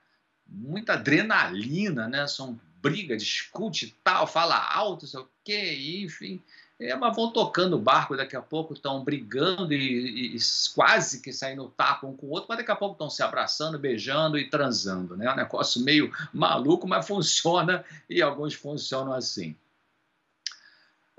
[0.53, 2.27] muita adrenalina, né?
[2.27, 6.43] São briga, discute tal, fala alto, sei o quê, enfim.
[6.81, 10.39] É, mas vão tocando o barco, daqui a pouco estão brigando e, e, e,
[10.75, 13.79] quase que saindo tapa um com o outro, mas daqui a pouco estão se abraçando,
[13.79, 15.17] beijando e transando.
[15.17, 15.27] Né?
[15.27, 19.55] É um negócio meio maluco, mas funciona e alguns funcionam assim.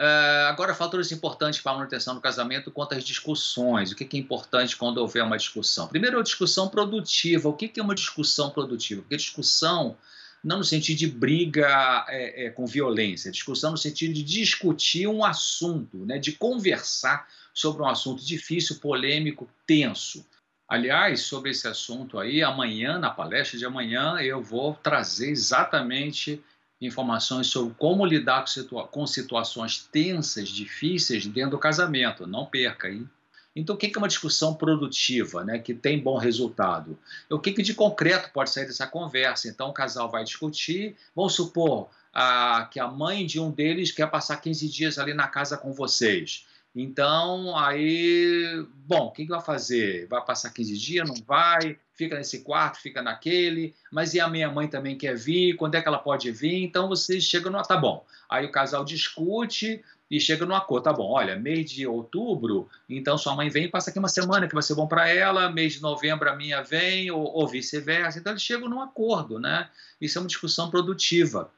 [0.03, 3.89] Uh, agora, fatores importantes para a manutenção do casamento quanto às discussões.
[3.89, 5.87] O que é importante quando houver uma discussão?
[5.87, 7.47] Primeiro, a discussão produtiva.
[7.47, 9.01] O que é uma discussão produtiva?
[9.01, 9.95] Porque discussão
[10.43, 15.23] não no sentido de briga é, é, com violência, discussão no sentido de discutir um
[15.23, 20.25] assunto, né, de conversar sobre um assunto difícil, polêmico, tenso.
[20.67, 26.43] Aliás, sobre esse assunto aí, amanhã, na palestra de amanhã, eu vou trazer exatamente
[26.85, 32.27] informações sobre como lidar com, situa com situações tensas, difíceis dentro do casamento.
[32.27, 33.09] Não perca, hein?
[33.55, 36.97] Então, o que é uma discussão produtiva, né, que tem bom resultado?
[37.29, 39.47] O que de concreto pode sair dessa conversa?
[39.47, 44.09] Então, o casal vai discutir, vamos supor a, que a mãe de um deles quer
[44.09, 46.47] passar 15 dias ali na casa com vocês.
[46.75, 50.07] Então, aí, bom, o que, que vai fazer?
[50.07, 51.07] Vai passar 15 dias?
[51.07, 51.77] Não vai?
[51.93, 53.75] Fica nesse quarto, fica naquele.
[53.91, 55.55] Mas e a minha mãe também quer vir?
[55.55, 56.63] Quando é que ela pode vir?
[56.63, 57.61] Então, vocês chegam no.
[57.61, 58.03] Tá bom.
[58.27, 60.85] Aí o casal discute e chega no acordo.
[60.85, 64.47] Tá bom, olha, mês de outubro, então sua mãe vem e passa aqui uma semana
[64.47, 65.51] que vai ser bom para ela.
[65.51, 68.17] Mês de novembro a minha vem, ou, ou vice-versa.
[68.17, 69.69] Então, eles chegam num acordo, né?
[70.01, 71.51] Isso é uma discussão produtiva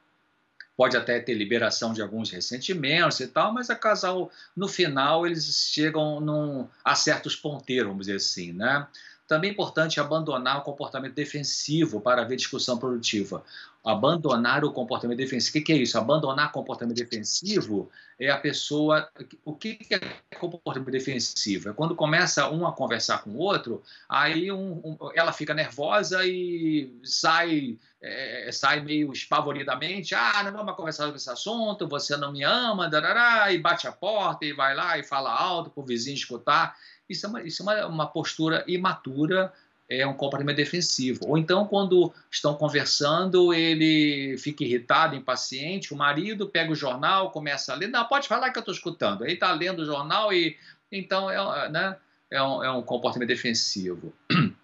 [0.75, 5.69] pode até ter liberação de alguns ressentimentos e tal, mas a casal, no final, eles
[5.71, 8.85] chegam num, a certos ponteiros, vamos dizer assim, né?
[9.27, 13.43] Também é importante abandonar o comportamento defensivo para haver discussão produtiva.
[13.83, 15.59] Abandonar o comportamento defensivo.
[15.59, 15.97] O que é isso?
[15.97, 19.09] Abandonar o comportamento defensivo é a pessoa.
[19.43, 21.69] O que é comportamento defensivo?
[21.69, 26.25] É quando começa um a conversar com o outro, aí um, um, ela fica nervosa
[26.25, 30.13] e sai, é, sai meio espavoridamente.
[30.15, 33.91] Ah, não vamos conversar sobre esse assunto, você não me ama, darará, e bate a
[33.91, 36.75] porta e vai lá e fala alto para o vizinho escutar.
[37.09, 39.53] Isso é uma, isso é uma, uma postura imatura,
[39.89, 41.21] é um comportamento defensivo.
[41.27, 47.71] Ou então, quando estão conversando, ele fica irritado, impaciente, o marido pega o jornal, começa
[47.71, 49.23] a ler, não, pode falar que eu estou escutando.
[49.23, 50.57] Aí está lendo o jornal e,
[50.91, 51.97] então, é, né,
[52.31, 54.13] é, um, é um comportamento defensivo.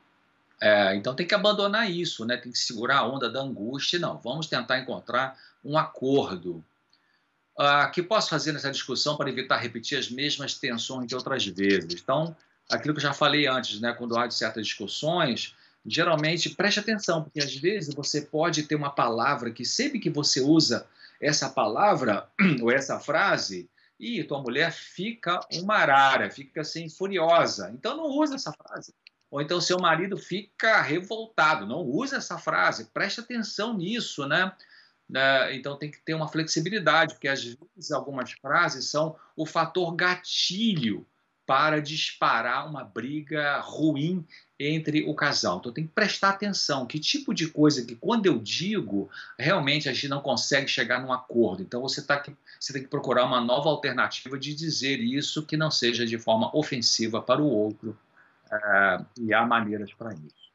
[0.64, 2.38] É, então tem que abandonar isso, né?
[2.38, 3.98] tem que segurar a onda da angústia.
[3.98, 5.36] Não, vamos tentar encontrar
[5.66, 6.64] um acordo
[7.60, 12.02] uh, que posso fazer nessa discussão para evitar repetir as mesmas tensões de outras vezes.
[12.02, 12.36] Então,
[12.70, 17.40] aquilo que eu já falei antes, né, quando há certas discussões, geralmente preste atenção, porque
[17.40, 20.86] às vezes você pode ter uma palavra que sempre que você usa
[21.20, 22.28] essa palavra
[22.62, 23.70] ou essa frase,
[24.02, 27.72] e tua mulher fica uma arara, fica assim furiosa.
[27.72, 28.96] Então não usa essa frase.
[29.30, 32.86] Ou então seu marido fica revoltado, não usa essa frase.
[32.86, 34.52] Preste atenção nisso, né?
[35.12, 35.54] Né?
[35.56, 41.06] Então tem que ter uma flexibilidade, porque às vezes algumas frases são o fator gatilho
[41.46, 44.26] para disparar uma briga ruim
[44.58, 45.58] entre o casal.
[45.58, 49.94] Então tem que prestar atenção que tipo de coisa que quando eu digo realmente a
[49.94, 51.62] gente não consegue chegar num acordo.
[51.62, 52.24] Então você, tá
[52.58, 56.50] você tem que procurar uma nova alternativa de dizer isso que não seja de forma
[56.56, 57.98] ofensiva para o outro
[58.46, 60.52] uh, e há maneiras para isso.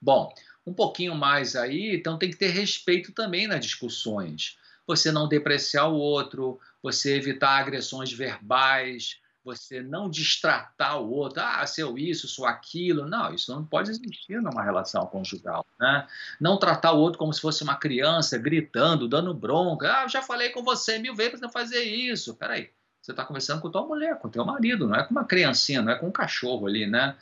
[0.00, 0.32] Bom,
[0.68, 4.58] um pouquinho mais aí, então tem que ter respeito também nas discussões.
[4.86, 11.66] Você não depreciar o outro, você evitar agressões verbais, você não distratar o outro, ah,
[11.66, 13.06] seu isso, sou aquilo.
[13.06, 15.64] Não, isso não pode existir numa relação conjugal.
[15.80, 16.06] Né?
[16.38, 20.02] Não tratar o outro como se fosse uma criança, gritando, dando bronca.
[20.02, 22.34] Ah, já falei com você mil vezes não fazer isso.
[22.34, 25.80] Peraí, você está conversando com tua mulher, com teu marido, não é com uma criancinha,
[25.80, 27.16] não é com um cachorro ali, né?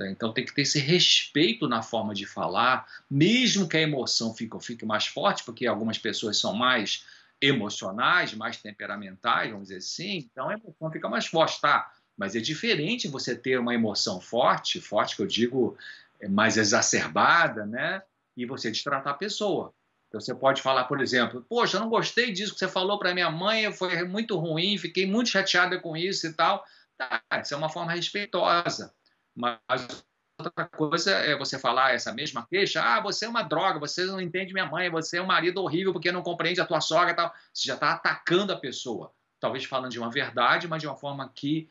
[0.00, 4.58] Então tem que ter esse respeito na forma de falar, mesmo que a emoção fique,
[4.60, 7.04] fique mais forte, porque algumas pessoas são mais
[7.40, 11.90] emocionais, mais temperamentais, vamos dizer assim, então a emoção fica mais forte, tá?
[12.16, 15.76] Mas é diferente você ter uma emoção forte, forte que eu digo
[16.20, 18.02] é mais exacerbada, né?
[18.36, 19.72] E você destratar a pessoa.
[20.12, 23.30] Você pode falar, por exemplo, poxa, eu não gostei disso que você falou para minha
[23.30, 26.64] mãe, foi muito ruim, fiquei muito chateada com isso e tal.
[26.98, 28.92] Tá, isso é uma forma respeitosa.
[29.40, 30.04] Mas
[30.38, 34.20] outra coisa é você falar essa mesma queixa, ah, você é uma droga, você não
[34.20, 37.16] entende minha mãe, você é um marido horrível porque não compreende a tua sogra e
[37.16, 37.34] tal.
[37.52, 39.12] Você já está atacando a pessoa.
[39.38, 41.68] Talvez falando de uma verdade, mas de uma forma que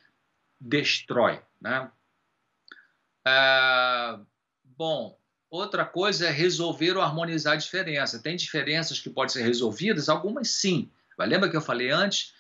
[0.60, 1.42] destrói.
[1.62, 1.92] Né?
[3.28, 4.20] É...
[4.64, 5.18] Bom,
[5.50, 8.22] outra coisa é resolver ou harmonizar a diferença.
[8.22, 10.10] Tem diferenças que podem ser resolvidas?
[10.10, 10.92] Algumas sim.
[11.18, 12.34] Mas lembra que eu falei antes?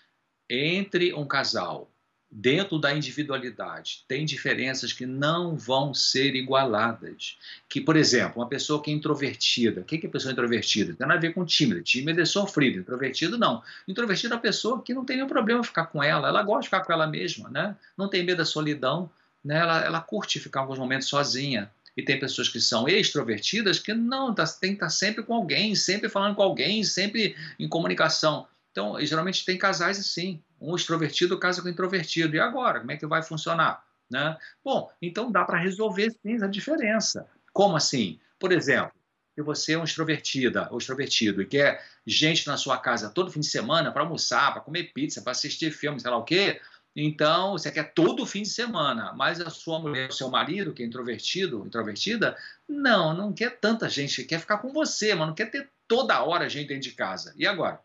[0.49, 1.91] Entre um casal
[2.32, 7.38] dentro da individualidade, tem diferenças que não vão ser igualadas.
[7.67, 10.93] Que, por exemplo, uma pessoa que é introvertida, o que é pessoa introvertida?
[10.93, 11.82] Tem nada a ver com tímida.
[11.82, 13.63] Tímida é sofrido, introvertido não.
[13.88, 16.67] Introvertido é uma pessoa que não tem nenhum problema ficar com ela, ela gosta de
[16.67, 17.75] ficar com ela mesma, né?
[17.97, 19.09] não tem medo da solidão,
[19.43, 19.57] né?
[19.57, 21.71] ela, ela curte ficar alguns momentos sozinha.
[21.97, 25.75] E tem pessoas que são extrovertidas que não, tá, tem que estar sempre com alguém,
[25.75, 28.47] sempre falando com alguém, sempre em comunicação.
[28.71, 32.36] Então, geralmente tem casais assim, um extrovertido casa com introvertido.
[32.36, 33.84] E agora, como é que vai funcionar?
[34.10, 34.38] Né?
[34.64, 37.28] Bom, então dá para resolver sim a diferença.
[37.53, 38.20] Como assim?
[38.39, 38.91] Por exemplo,
[39.36, 43.39] se você é um extrovertida ou extrovertido e quer gente na sua casa todo fim
[43.39, 46.60] de semana para almoçar, para comer pizza, para assistir filme, sei lá o quê,
[46.95, 50.84] então você quer todo fim de semana, mas a sua mulher, o seu marido, que
[50.84, 52.36] é introvertido, introvertida,
[52.68, 56.49] não, não quer tanta gente, quer ficar com você, mas não quer ter toda hora
[56.49, 57.34] gente dentro de casa.
[57.38, 57.80] E agora?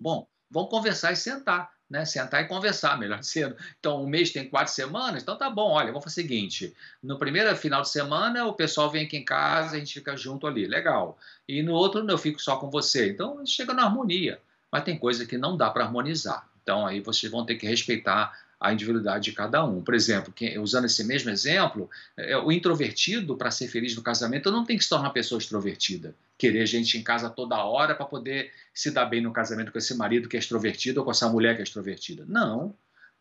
[0.00, 3.56] Bom, vamos conversar e sentar né, sentar e conversar, melhor dizendo.
[3.78, 7.18] Então, um mês tem quatro semanas, então tá bom, olha, vamos fazer o seguinte: no
[7.18, 10.66] primeiro final de semana, o pessoal vem aqui em casa, a gente fica junto ali,
[10.66, 11.18] legal.
[11.48, 13.10] E no outro, eu fico só com você.
[13.10, 14.40] Então, chega na harmonia.
[14.70, 16.48] Mas tem coisa que não dá para harmonizar.
[16.62, 19.82] Então, aí vocês vão ter que respeitar a individualidade de cada um.
[19.82, 24.66] Por exemplo, usando esse mesmo exemplo, é, o introvertido, para ser feliz no casamento, não
[24.66, 26.14] tem que se tornar uma pessoa extrovertida.
[26.36, 29.94] Querer gente em casa toda hora para poder se dar bem no casamento com esse
[29.94, 32.24] marido que é extrovertido ou com essa mulher que é extrovertida.
[32.28, 32.74] Não,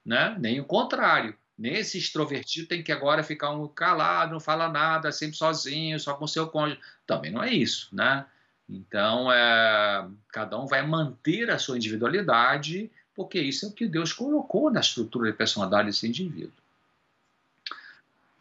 [0.05, 0.35] né?
[0.37, 1.33] nem o contrário.
[1.57, 6.27] Nesse extrovertido tem que agora ficar um calado, não fala nada, sempre sozinho, só com
[6.27, 6.79] seu cônjuge.
[7.05, 8.25] Também não é isso, né?
[8.67, 14.13] Então, é, cada um vai manter a sua individualidade porque isso é o que Deus
[14.13, 16.53] colocou na estrutura de personalidade desse indivíduo.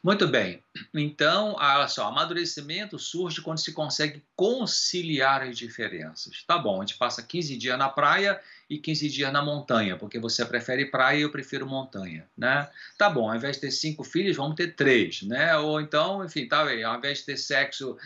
[0.01, 0.63] Muito bem,
[0.95, 6.45] então, olha só, amadurecimento surge quando se consegue conciliar as diferenças.
[6.47, 10.21] Tá bom, a gente passa 15 dias na praia e 15 dias na montanha, porque
[10.21, 12.71] você prefere praia e eu prefiro montanha, né?
[12.97, 15.57] Tá bom, ao invés de ter cinco filhos, vamos ter três, né?
[15.57, 17.99] Ou então, enfim, tá bem, ao invés de ter sexo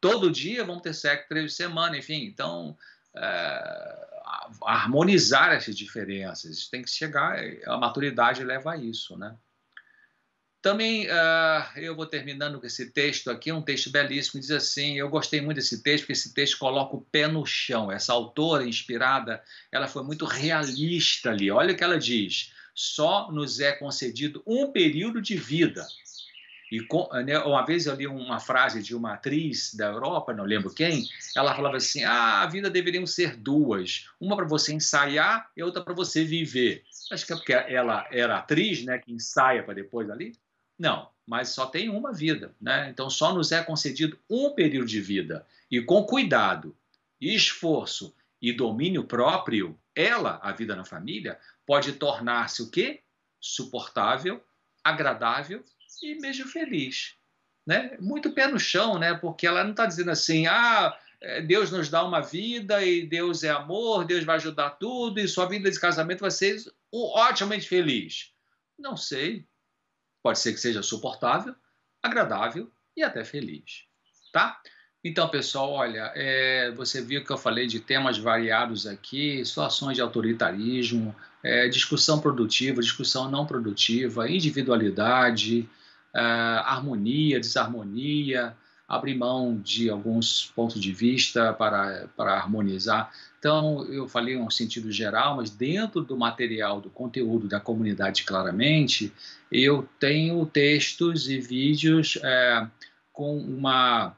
[0.00, 2.76] todo dia, vamos ter sexo três vezes semana, enfim, então...
[3.14, 4.15] É
[4.62, 6.68] harmonizar essas diferenças.
[6.68, 9.36] Tem que chegar, a maturidade leva a isso, né?
[10.66, 15.08] Também uh, eu vou terminando com esse texto aqui, um texto belíssimo, diz assim, eu
[15.08, 17.92] gostei muito desse texto, porque esse texto coloca o pé no chão.
[17.92, 21.52] Essa autora inspirada, ela foi muito realista ali.
[21.52, 25.86] Olha o que ela diz, só nos é concedido um período de vida,
[26.70, 26.84] e
[27.24, 31.08] né, uma vez eu li uma frase de uma atriz da Europa, não lembro quem,
[31.36, 35.82] ela falava assim: ah, a vida deveriam ser duas, uma para você ensaiar e outra
[35.82, 36.82] para você viver.
[37.10, 40.36] Acho que é porque ela era atriz, né, que ensaia para depois ali.
[40.76, 42.90] Não, mas só tem uma vida, né?
[42.90, 46.76] Então só nos é concedido um período de vida e com cuidado,
[47.20, 53.00] esforço e domínio próprio, ela, a vida na família, pode tornar-se o quê?
[53.40, 54.44] Suportável,
[54.84, 55.64] agradável
[56.02, 57.14] e mesmo feliz.
[57.66, 57.96] Né?
[58.00, 59.14] Muito pé no chão, né?
[59.14, 63.42] porque ela não está dizendo assim, ah, é, Deus nos dá uma vida e Deus
[63.42, 66.56] é amor, Deus vai ajudar tudo e sua vida de casamento vai ser
[66.92, 68.32] otimamente feliz.
[68.78, 69.46] Não sei.
[70.22, 71.54] Pode ser que seja suportável,
[72.02, 73.84] agradável e até feliz.
[74.32, 74.60] Tá?
[75.02, 80.00] Então, pessoal, olha, é, você viu que eu falei de temas variados aqui, situações de
[80.00, 85.68] autoritarismo, é, discussão produtiva, discussão não produtiva, individualidade,
[86.20, 88.56] harmonia, desarmonia,
[88.88, 93.12] abrir mão de alguns pontos de vista para, para harmonizar.
[93.38, 99.12] Então, eu falei um sentido geral, mas dentro do material, do conteúdo da comunidade, claramente,
[99.50, 102.66] eu tenho textos e vídeos é,
[103.12, 104.16] com uma,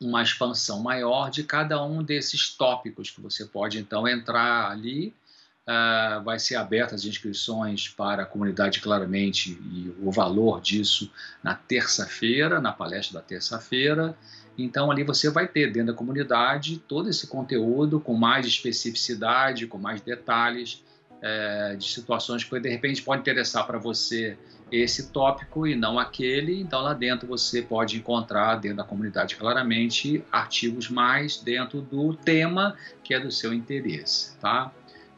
[0.00, 5.14] uma expansão maior de cada um desses tópicos que você pode, então, entrar ali
[5.62, 11.08] Uh, vai ser aberta as inscrições para a comunidade claramente e o valor disso
[11.40, 14.16] na terça-feira, na palestra da terça-feira.
[14.58, 19.78] Então ali você vai ter dentro da comunidade todo esse conteúdo com mais especificidade, com
[19.78, 20.82] mais detalhes
[21.22, 24.36] é, de situações que de repente pode interessar para você
[24.70, 26.60] esse tópico e não aquele.
[26.60, 32.76] Então lá dentro você pode encontrar dentro da comunidade claramente artigos mais dentro do tema
[33.04, 34.72] que é do seu interesse, tá?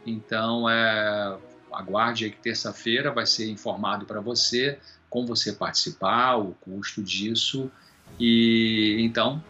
[0.07, 1.36] Então é,
[1.72, 4.78] aguarde aí que terça-feira vai ser informado para você
[5.09, 7.70] como você participar, o custo disso
[8.18, 9.42] e então,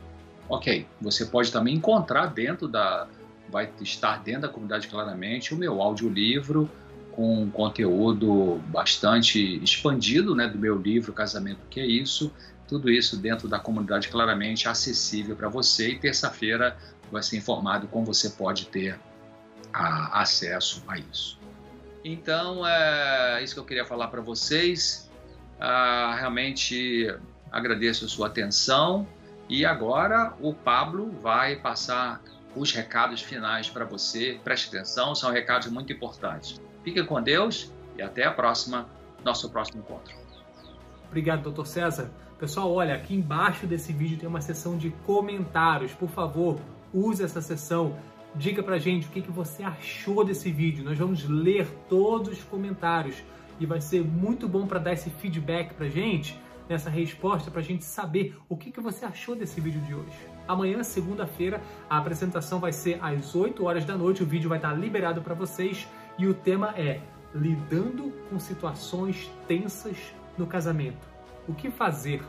[0.48, 3.06] ok, você pode também encontrar dentro da
[3.48, 6.68] vai estar dentro da comunidade claramente o meu audiolivro
[7.12, 12.32] com conteúdo bastante expandido né, do meu livro Casamento Que é Isso.
[12.66, 16.76] Tudo isso dentro da comunidade claramente acessível para você e terça-feira
[17.12, 18.98] vai ser informado como você pode ter
[19.74, 21.38] a, acesso a isso.
[22.04, 25.10] Então, é isso que eu queria falar para vocês.
[25.58, 27.12] Ah, realmente
[27.50, 29.06] agradeço a sua atenção
[29.48, 32.20] e agora o Pablo vai passar
[32.54, 34.38] os recados finais para você.
[34.44, 36.60] Preste atenção, são recados muito importantes.
[36.84, 38.86] Fique com Deus e até a próxima,
[39.24, 40.14] nosso próximo encontro.
[41.08, 42.10] Obrigado, doutor César.
[42.38, 45.92] Pessoal, olha, aqui embaixo desse vídeo tem uma seção de comentários.
[45.92, 46.60] Por favor,
[46.92, 47.96] use essa seção.
[48.36, 50.84] Diga pra gente o que, que você achou desse vídeo.
[50.84, 53.22] Nós vamos ler todos os comentários
[53.60, 56.36] e vai ser muito bom para dar esse feedback pra gente,
[56.68, 60.18] nessa resposta, pra gente saber o que, que você achou desse vídeo de hoje.
[60.48, 64.24] Amanhã, segunda-feira, a apresentação vai ser às 8 horas da noite.
[64.24, 65.86] O vídeo vai estar liberado para vocês
[66.18, 67.00] e o tema é
[67.32, 69.96] lidando com situações tensas
[70.36, 71.08] no casamento.
[71.46, 72.20] O que fazer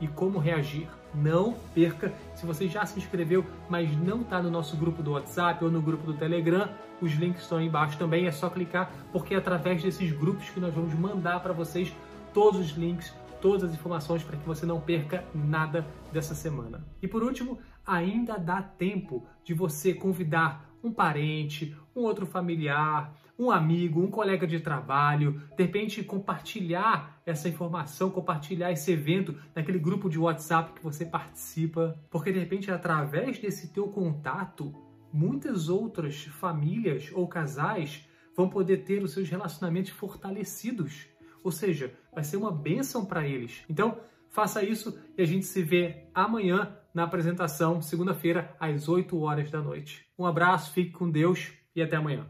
[0.00, 0.88] e como reagir?
[1.14, 2.12] Não perca.
[2.34, 5.80] Se você já se inscreveu, mas não está no nosso grupo do WhatsApp ou no
[5.80, 6.68] grupo do Telegram,
[7.00, 8.26] os links estão aí embaixo também.
[8.26, 11.92] É só clicar, porque é através desses grupos que nós vamos mandar para vocês
[12.34, 16.84] todos os links, todas as informações para que você não perca nada dessa semana.
[17.00, 23.50] E por último, ainda dá tempo de você convidar um parente, um outro familiar, um
[23.50, 30.08] amigo, um colega de trabalho, de repente compartilhar essa informação, compartilhar esse evento naquele grupo
[30.10, 34.74] de WhatsApp que você participa, porque de repente através desse teu contato,
[35.12, 41.06] muitas outras famílias ou casais vão poder ter os seus relacionamentos fortalecidos.
[41.42, 43.64] Ou seja, vai ser uma bênção para eles.
[43.68, 49.50] Então, faça isso e a gente se vê amanhã na apresentação, segunda-feira, às 8 horas
[49.50, 50.06] da noite.
[50.18, 52.26] Um abraço, fique com Deus e até amanhã.